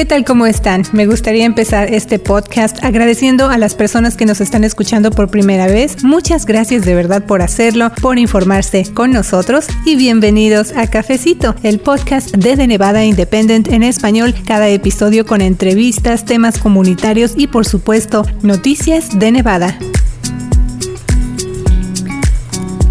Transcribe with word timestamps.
¿Qué 0.00 0.06
tal? 0.06 0.24
¿Cómo 0.24 0.46
están? 0.46 0.84
Me 0.92 1.04
gustaría 1.04 1.44
empezar 1.44 1.92
este 1.92 2.18
podcast 2.18 2.82
agradeciendo 2.82 3.50
a 3.50 3.58
las 3.58 3.74
personas 3.74 4.16
que 4.16 4.24
nos 4.24 4.40
están 4.40 4.64
escuchando 4.64 5.10
por 5.10 5.30
primera 5.30 5.66
vez. 5.66 6.02
Muchas 6.02 6.46
gracias 6.46 6.86
de 6.86 6.94
verdad 6.94 7.26
por 7.26 7.42
hacerlo, 7.42 7.92
por 8.00 8.18
informarse 8.18 8.90
con 8.94 9.12
nosotros 9.12 9.66
y 9.84 9.96
bienvenidos 9.96 10.72
a 10.74 10.86
Cafecito, 10.86 11.54
el 11.62 11.80
podcast 11.80 12.34
de 12.34 12.56
The 12.56 12.66
Nevada 12.66 13.04
Independent 13.04 13.68
en 13.68 13.82
español, 13.82 14.34
cada 14.46 14.70
episodio 14.70 15.26
con 15.26 15.42
entrevistas, 15.42 16.24
temas 16.24 16.58
comunitarios 16.58 17.34
y 17.36 17.48
por 17.48 17.66
supuesto 17.66 18.24
noticias 18.40 19.18
de 19.18 19.32
Nevada. 19.32 19.78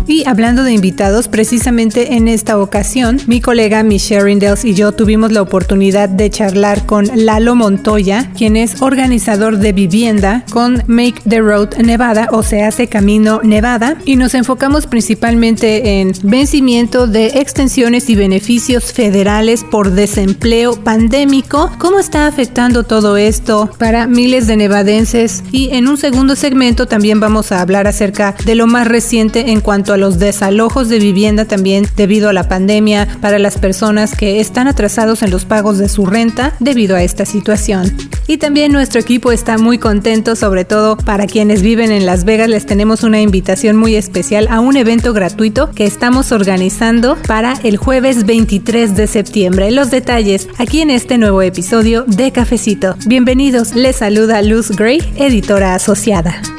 Y 0.10 0.23
hablando 0.26 0.64
de 0.64 0.73
invitados, 0.73 1.28
precisamente 1.28 2.15
en 2.15 2.28
esta 2.28 2.57
ocasión, 2.57 3.21
mi 3.28 3.42
colega 3.42 3.84
Michelle 3.84 4.24
Rindels 4.24 4.65
y 4.65 4.74
yo 4.74 4.92
tuvimos 4.92 5.32
la 5.32 5.43
oportunidad 5.43 6.10
de 6.10 6.32
charlar 6.32 6.88
con 6.88 7.06
Lalo 7.14 7.54
Montoya, 7.54 8.32
quien 8.36 8.57
es 8.57 8.82
organizador 8.82 9.60
de 9.60 9.71
vivienda 9.71 10.46
con 10.51 10.82
Make 10.87 11.21
the 11.29 11.42
Road 11.42 11.75
Nevada 11.78 12.28
o 12.32 12.42
se 12.42 12.64
hace 12.64 12.87
Camino 12.87 13.42
Nevada, 13.43 13.98
y 14.04 14.15
nos 14.15 14.34
enfocamos 14.34 14.87
principalmente 14.87 16.01
en 16.01 16.12
vencimiento 16.23 17.06
de 17.06 17.28
extensiones 17.28 18.10
y 18.10 18.15
beneficios 18.15 18.92
federales 18.92 19.64
por 19.64 19.92
desempleo 19.92 20.73
pandémico, 20.84 21.71
cómo 21.78 22.00
está 22.00 22.26
afectando 22.26 22.84
todo 22.84 23.15
esto 23.15 23.70
para 23.78 24.07
miles 24.07 24.48
de 24.48 24.57
nevadenses 24.57 25.43
y 25.51 25.70
en 25.70 25.87
un 25.87 25.98
segundo 25.98 26.36
segmento 26.36 26.87
también 26.87 27.20
vamos 27.20 27.51
a 27.51 27.62
hablar 27.62 27.86
acerca 27.86 28.34
de 28.43 28.56
lo 28.56 28.65
más 28.65 28.87
reciente 28.87 29.51
en 29.51 29.62
cuanto 29.62 29.93
a 29.93 29.99
los 30.00 30.20
desalojos 30.20 30.89
de 30.89 31.00
vivienda 31.00 31.46
también 31.46 31.88
debido 31.96 32.30
a 32.30 32.34
la 32.34 32.48
pandemia 32.48 33.08
para 33.22 33.40
las 33.40 33.58
personas 33.58 34.16
que 34.16 34.40
están 34.40 34.68
atrasados 34.68 35.22
en 35.22 35.32
los 35.32 35.46
pagos 35.46 35.78
de 35.78 35.90
su 35.90 36.06
renta 36.06 36.54
debido 36.60 36.96
a 36.96 37.04
esta 37.04 37.26
situación. 37.26 37.96
Y 38.28 38.38
también 38.38 38.72
nuestro 38.72 39.00
equipo 39.00 39.32
está 39.32 39.58
muy 39.58 39.78
contento, 39.78 40.36
sobre 40.36 40.66
todo 40.66 40.98
para 40.98 41.26
quienes 41.26 41.62
viven 41.62 41.92
en 41.92 42.06
Las 42.06 42.26
Vegas, 42.26 42.50
les 42.50 42.66
tenemos 42.66 43.04
una 43.04 43.22
invitación 43.22 43.76
muy 43.76 43.96
especial 43.96 44.48
a 44.50 44.60
un 44.60 44.78
evento 44.78 45.14
gratuito 45.14 45.72
que 45.72 45.86
estamos 45.86 46.32
organizando 46.32 47.18
para 47.28 47.54
el 47.64 47.78
jueves 47.78 48.26
23 48.26 48.95
de 48.95 49.08
septiembre. 49.08 49.72
Los 49.72 49.92
detalles 49.92 50.48
aquí 50.58 50.82
en 50.82 50.92
este 50.92 51.18
nuevo 51.18 51.42
episodio 51.42 52.04
de 52.08 52.32
Cafecito. 52.32 52.95
Bienvenidos, 53.06 53.76
les 53.76 53.98
saluda 53.98 54.42
Luz 54.42 54.72
Gray, 54.72 55.02
editora 55.18 55.73
asociada. 55.76 56.59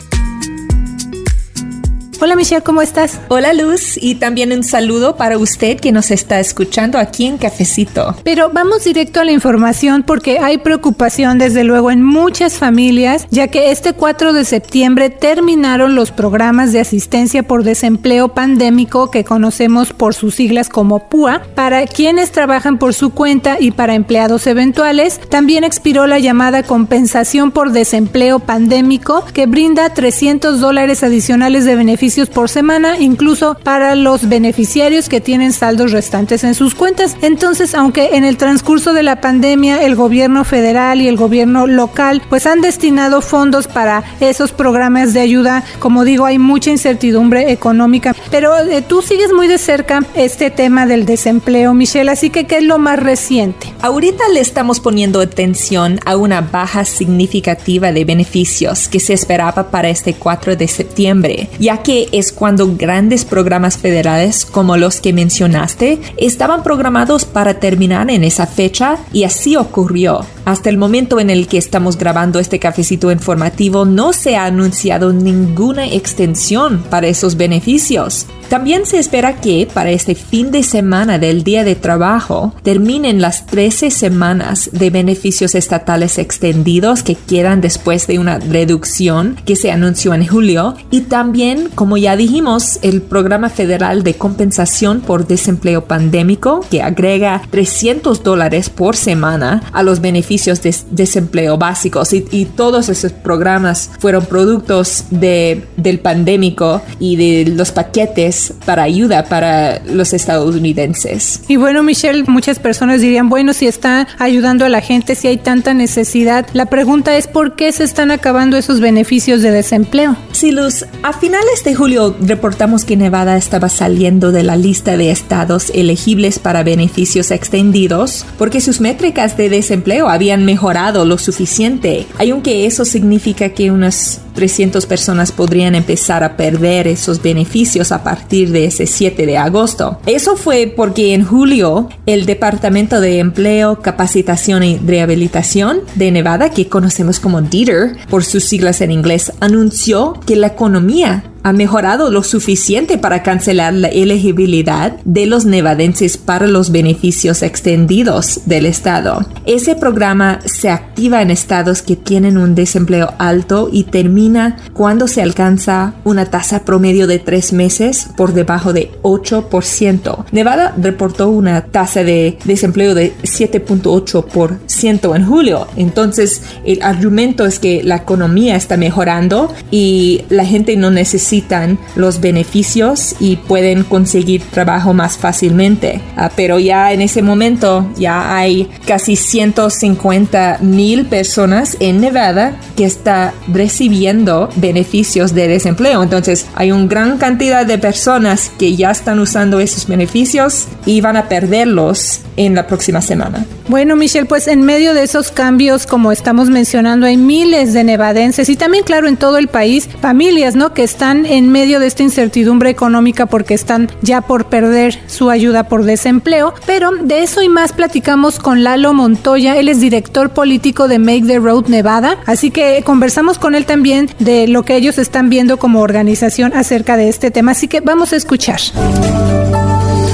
Hola 2.23 2.37
Michelle, 2.37 2.61
¿cómo 2.61 2.83
estás? 2.83 3.19
Hola 3.29 3.55
Luz 3.55 3.97
y 3.97 4.17
también 4.17 4.53
un 4.53 4.63
saludo 4.63 5.17
para 5.17 5.39
usted 5.39 5.81
que 5.81 5.91
nos 5.91 6.11
está 6.11 6.39
escuchando 6.39 6.99
aquí 6.99 7.25
en 7.25 7.39
Cafecito. 7.39 8.15
Pero 8.25 8.51
vamos 8.53 8.85
directo 8.85 9.21
a 9.21 9.25
la 9.25 9.33
información 9.33 10.03
porque 10.03 10.39
hay 10.39 10.59
preocupación 10.59 11.39
desde 11.39 11.65
luego 11.65 11.91
en 11.91 12.03
muchas 12.03 12.59
familias 12.59 13.27
ya 13.31 13.48
que 13.48 13.71
este 13.71 13.95
4 13.95 14.35
de 14.35 14.45
septiembre 14.45 15.09
terminaron 15.09 15.95
los 15.95 16.11
programas 16.11 16.75
de 16.75 16.81
asistencia 16.81 17.43
por 17.43 17.65
desempleo 17.65 18.29
pandémico 18.29 19.11
que 19.11 19.25
conocemos 19.25 19.95
por 19.95 20.13
sus 20.13 20.35
siglas 20.35 20.69
como 20.69 21.09
PUA 21.09 21.45
para 21.55 21.87
quienes 21.87 22.33
trabajan 22.33 22.77
por 22.77 22.93
su 22.93 23.15
cuenta 23.15 23.57
y 23.59 23.71
para 23.71 23.95
empleados 23.95 24.47
eventuales. 24.47 25.19
También 25.31 25.65
expiró 25.65 26.07
la 26.07 26.19
llamada 26.19 26.65
compensación 26.65 27.51
por 27.51 27.73
desempleo 27.73 28.41
pandémico 28.41 29.25
que 29.33 29.47
brinda 29.47 29.95
300 29.95 30.61
dólares 30.61 31.03
adicionales 31.03 31.65
de 31.65 31.77
beneficio 31.77 32.09
por 32.28 32.48
semana, 32.48 32.98
incluso 32.98 33.56
para 33.62 33.94
los 33.94 34.28
beneficiarios 34.28 35.08
que 35.08 35.20
tienen 35.20 35.53
saldos 35.53 35.92
restantes 35.92 36.44
en 36.44 36.55
sus 36.55 36.75
cuentas. 36.75 37.17
Entonces, 37.22 37.75
aunque 37.75 38.17
en 38.17 38.25
el 38.25 38.36
transcurso 38.36 38.92
de 38.92 39.02
la 39.02 39.20
pandemia 39.20 39.83
el 39.84 39.94
gobierno 39.94 40.44
federal 40.44 41.01
y 41.01 41.08
el 41.08 41.17
gobierno 41.17 41.67
local 41.67 42.23
pues 42.29 42.46
han 42.46 42.61
destinado 42.61 43.20
fondos 43.20 43.67
para 43.67 44.02
esos 44.20 44.52
programas 44.52 45.12
de 45.12 45.20
ayuda, 45.20 45.64
como 45.79 46.05
digo, 46.05 46.27
hay 46.27 46.39
mucha 46.39 46.70
incertidumbre 46.70 47.52
económica, 47.52 48.14
pero 48.30 48.58
eh, 48.58 48.83
tú 48.83 49.02
sigues 49.02 49.33
muy 49.33 49.46
de 49.46 49.58
cerca 49.58 50.01
este 50.14 50.51
tema 50.51 50.86
del 50.86 51.06
desempleo, 51.06 51.74
Michelle, 51.74 52.11
así 52.11 52.30
que 52.30 52.46
¿qué 52.46 52.58
es 52.58 52.64
lo 52.64 52.79
más 52.79 52.98
reciente? 52.98 53.73
Ahorita 53.80 54.24
le 54.33 54.40
estamos 54.40 54.80
poniendo 54.80 55.20
atención 55.20 56.01
a 56.05 56.17
una 56.17 56.40
baja 56.40 56.85
significativa 56.85 57.92
de 57.92 58.05
beneficios 58.05 58.89
que 58.89 59.01
se 59.01 59.12
esperaba 59.12 59.70
para 59.70 59.89
este 59.89 60.14
4 60.14 60.56
de 60.56 60.68
septiembre, 60.68 61.48
ya 61.58 61.79
que 61.79 61.99
es 62.12 62.33
cuando 62.33 62.74
grandes 62.77 63.24
programas 63.24 63.77
federales 63.77 64.46
como 64.46 64.77
los 64.77 65.00
que 65.00 65.12
mencionaste 65.12 66.00
estaban 66.16 66.62
programados 66.62 67.24
para 67.24 67.61
terminar 67.61 68.11
en 68.11 68.24
esa 68.24 68.46
fecha 68.46 68.98
y 69.12 69.24
así 69.24 69.56
ocurrió. 69.56 70.24
Hasta 70.44 70.70
el 70.70 70.78
momento 70.78 71.20
en 71.20 71.30
el 71.30 71.46
que 71.46 71.58
estamos 71.58 71.98
grabando 71.98 72.38
este 72.38 72.58
cafecito 72.58 73.11
informativo 73.11 73.84
no 73.84 74.12
se 74.12 74.36
ha 74.36 74.46
anunciado 74.46 75.12
ninguna 75.12 75.86
extensión 75.86 76.83
para 76.90 77.08
esos 77.08 77.36
beneficios. 77.36 78.27
También 78.50 78.84
se 78.84 78.98
espera 78.98 79.40
que 79.40 79.68
para 79.72 79.92
este 79.92 80.16
fin 80.16 80.50
de 80.50 80.64
semana 80.64 81.20
del 81.20 81.44
Día 81.44 81.62
de 81.62 81.77
Trabajo 81.77 82.52
terminen 82.64 83.20
las 83.20 83.46
13 83.46 83.92
semanas 83.92 84.70
de 84.72 84.90
beneficios 84.90 85.55
estatales 85.55 86.18
extendidos 86.18 87.05
que 87.05 87.14
quedan 87.14 87.61
después 87.61 88.08
de 88.08 88.18
una 88.18 88.40
reducción 88.40 89.36
que 89.44 89.55
se 89.55 89.70
anunció 89.70 90.14
en 90.14 90.27
julio. 90.27 90.74
Y 90.90 91.02
también, 91.02 91.68
como 91.77 91.96
ya 91.96 92.16
dijimos, 92.16 92.80
el 92.83 93.02
programa 93.02 93.50
federal 93.50 94.02
de 94.02 94.14
compensación 94.14 95.00
por 95.00 95.28
desempleo 95.28 95.84
pandémico 95.84 96.67
que 96.68 96.82
agrega 96.82 97.42
300 97.52 98.24
dólares 98.24 98.68
por 98.68 98.96
semana 98.96 99.62
a 99.72 99.84
los 99.84 100.00
beneficios 100.00 100.61
de 100.61 100.74
desempleo 100.90 101.56
básicos. 101.56 102.12
Y, 102.12 102.27
y 102.32 102.46
todos 102.46 102.88
esos 102.88 103.12
programas 103.12 103.92
fueron 104.00 104.24
productos 104.24 105.05
de, 105.11 105.68
del 105.77 106.00
pandémico 106.00 106.82
y 106.98 107.14
de 107.14 107.52
los 107.52 107.70
paquetes 107.70 108.39
para 108.64 108.83
ayuda 108.83 109.24
para 109.24 109.80
los 109.84 110.12
estadounidenses. 110.12 111.42
Y 111.48 111.56
bueno, 111.56 111.83
Michelle, 111.83 112.24
muchas 112.24 112.58
personas 112.58 113.01
dirían, 113.01 113.28
bueno, 113.28 113.52
si 113.52 113.67
está 113.67 114.06
ayudando 114.18 114.64
a 114.64 114.68
la 114.68 114.80
gente, 114.80 115.14
si 115.14 115.28
hay 115.28 115.36
tanta 115.36 115.74
necesidad, 115.74 116.46
la 116.52 116.67
pregunta 116.67 117.17
es 117.17 117.27
por 117.27 117.56
qué 117.56 117.73
se 117.73 117.84
están 117.84 118.11
acabando 118.11 118.56
esos 118.56 118.80
beneficios 118.80 119.42
de 119.42 119.50
desempleo. 119.50 120.17
Sí, 120.33 120.50
Luz, 120.52 120.84
a 121.02 121.12
finales 121.12 121.64
de 121.64 121.74
julio 121.74 122.17
reportamos 122.20 122.84
que 122.84 122.96
Nevada 122.96 123.36
estaba 123.36 123.68
saliendo 123.68 124.33
de 124.33 124.42
la 124.42 124.56
lista 124.56 124.96
de 124.96 125.11
estados 125.11 125.70
elegibles 125.74 126.39
para 126.39 126.62
beneficios 126.62 127.30
extendidos 127.30 128.25
porque 128.38 128.61
sus 128.61 128.81
métricas 128.81 129.37
de 129.37 129.49
desempleo 129.49 130.08
habían 130.08 130.44
mejorado 130.44 131.05
lo 131.05 131.19
suficiente, 131.19 132.06
aunque 132.19 132.67
eso 132.67 132.84
significa 132.84 133.50
que 133.50 133.70
unas 133.70 134.20
300 134.34 134.87
personas 134.87 135.32
podrían 135.32 135.75
empezar 135.75 136.25
a 136.25 136.37
perder 136.37 136.87
esos 136.87 137.20
beneficios 137.20 137.93
a 137.93 138.02
partir 138.02 138.30
de 138.31 138.64
ese 138.67 138.87
7 138.87 139.26
de 139.26 139.37
agosto. 139.37 139.99
Eso 140.06 140.37
fue 140.37 140.73
porque 140.75 141.14
en 141.14 141.25
julio 141.25 141.88
el 142.06 142.26
Departamento 142.26 143.00
de 143.00 143.19
Empleo, 143.19 143.81
Capacitación 143.82 144.62
y 144.62 144.79
Rehabilitación 144.79 145.81
de 145.96 146.12
Nevada, 146.12 146.50
que 146.50 146.69
conocemos 146.69 147.19
como 147.19 147.43
DITER 147.43 147.96
por 148.08 148.25
sus 148.25 148.44
siglas 148.44 148.81
en 148.81 148.93
inglés, 148.93 149.32
anunció 149.41 150.14
que 150.26 150.37
la 150.37 150.49
economía 150.49 151.25
ha 151.43 151.52
mejorado 151.52 152.11
lo 152.11 152.23
suficiente 152.23 152.99
para 152.99 153.23
cancelar 153.23 153.73
la 153.75 153.88
elegibilidad 153.88 154.96
de 155.05 155.26
los 155.26 155.44
nevadenses 155.44 156.19
para 156.19 156.46
los 156.46 156.70
beneficios 156.70 157.43
extendidos 157.43 158.43
del 158.46 158.67
Estado. 158.67 159.26
Ese 159.46 159.75
programa 159.75 160.40
se 160.44 160.69
activa 160.69 161.23
en 161.23 161.31
estados 161.31 161.82
que 161.82 161.96
tienen 161.96 162.37
un 162.37 162.55
desempleo 162.55 163.14
alto 163.19 163.70
y 163.73 163.84
termina 163.84 164.56
cuando 164.73 165.08
se 165.08 165.23
alcanza 165.23 165.94
una 166.05 166.26
tasa 166.26 166.64
promedio 166.64 167.06
de 167.06 167.19
tres 167.19 167.52
meses 167.52 168.08
por 168.17 168.34
debajo 168.34 168.73
de 168.73 168.91
8%. 169.03 170.25
Nevada 170.32 170.75
reportó 170.76 171.31
una 171.31 171.62
tasa 171.62 172.05
de 172.05 172.38
desempleo 172.44 172.94
de 172.94 173.15
7.8% 173.23 175.17
en 175.17 175.26
julio. 175.26 175.67
Entonces, 175.76 176.43
el 176.65 176.82
argumento 176.82 177.47
es 177.47 177.59
que 177.59 177.82
la 177.82 177.97
economía 177.97 178.56
está 178.56 178.76
mejorando 178.76 179.53
y 179.70 180.23
la 180.29 180.44
gente 180.44 180.76
no 180.76 180.91
necesita 180.91 181.30
necesitan 181.31 181.79
los 181.94 182.21
beneficios 182.21 183.15
y 183.21 183.37
pueden 183.37 183.85
conseguir 183.85 184.43
trabajo 184.50 184.93
más 184.93 185.17
fácilmente. 185.17 186.00
Ah, 186.17 186.31
pero 186.35 186.59
ya 186.59 186.93
en 186.93 187.00
ese 187.00 187.23
momento 187.23 187.88
ya 187.97 188.37
hay 188.37 188.69
casi 188.87 189.15
150 189.15 190.59
mil 190.61 191.06
personas 191.06 191.77
en 191.79 192.00
Nevada 192.00 192.56
que 192.77 192.85
está 192.85 193.32
recibiendo 193.53 194.49
beneficios 194.56 195.32
de 195.32 195.47
desempleo. 195.47 196.03
Entonces 196.03 196.47
hay 196.56 196.73
una 196.73 196.87
gran 196.87 197.19
cantidad 197.19 197.65
de 197.65 197.79
personas 197.79 198.50
que 198.59 198.75
ya 198.75 198.91
están 198.91 199.21
usando 199.21 199.61
esos 199.61 199.87
beneficios 199.87 200.67
y 200.85 201.00
van 201.00 201.17
a 201.17 201.29
perderlos 201.29 202.23
en 202.37 202.55
la 202.55 202.67
próxima 202.67 203.03
semana. 203.03 203.44
Bueno, 203.69 203.94
Michelle, 203.94 204.27
pues 204.27 204.49
en 204.49 204.62
medio 204.62 204.94
de 204.94 205.05
esos 205.05 205.31
cambios, 205.31 205.87
como 205.87 206.11
estamos 206.11 206.50
mencionando, 206.50 207.06
hay 207.06 207.17
miles 207.17 207.73
de 207.73 207.85
nevadenses 207.85 208.49
y 208.49 208.56
también, 208.56 208.82
claro, 208.82 209.06
en 209.06 209.17
todo 209.17 209.38
el 209.38 209.47
país, 209.47 209.88
familias, 210.00 210.56
¿no? 210.56 210.75
Que 210.75 210.82
están 210.82 211.19
en 211.26 211.50
medio 211.50 211.81
de 211.81 211.87
esta 211.87 212.02
incertidumbre 212.02 212.70
económica 212.70 213.26
porque 213.26 213.55
están 213.55 213.90
ya 214.02 214.20
por 214.20 214.46
perder 214.46 214.99
su 215.06 215.31
ayuda 215.31 215.64
por 215.64 215.84
desempleo. 215.84 216.55
Pero 216.67 216.90
de 216.93 217.22
eso 217.22 217.43
y 217.43 217.49
más 217.49 217.72
platicamos 217.72 218.38
con 218.38 218.64
Lalo 218.64 218.93
Montoya. 218.93 219.56
Él 219.56 219.69
es 219.69 219.81
director 219.81 220.31
político 220.31 220.88
de 220.88 220.99
Make 220.99 221.26
the 221.26 221.38
Road 221.38 221.67
Nevada. 221.67 222.19
Así 222.26 222.50
que 222.50 222.82
conversamos 222.84 223.38
con 223.38 223.55
él 223.55 223.67
también 223.67 224.11
de 224.19 224.49
lo 224.49 224.64
que 224.64 224.76
ellos 224.76 224.99
están 224.99 225.31
viendo 225.31 225.58
como 225.58 225.81
organización 225.81 226.52
acerca 226.55 226.96
de 226.96 227.08
este 227.08 227.31
tema. 227.31 227.52
Así 227.52 227.69
que 227.69 227.81
vamos 227.81 228.12
a 228.12 228.17
escuchar. 228.17 228.61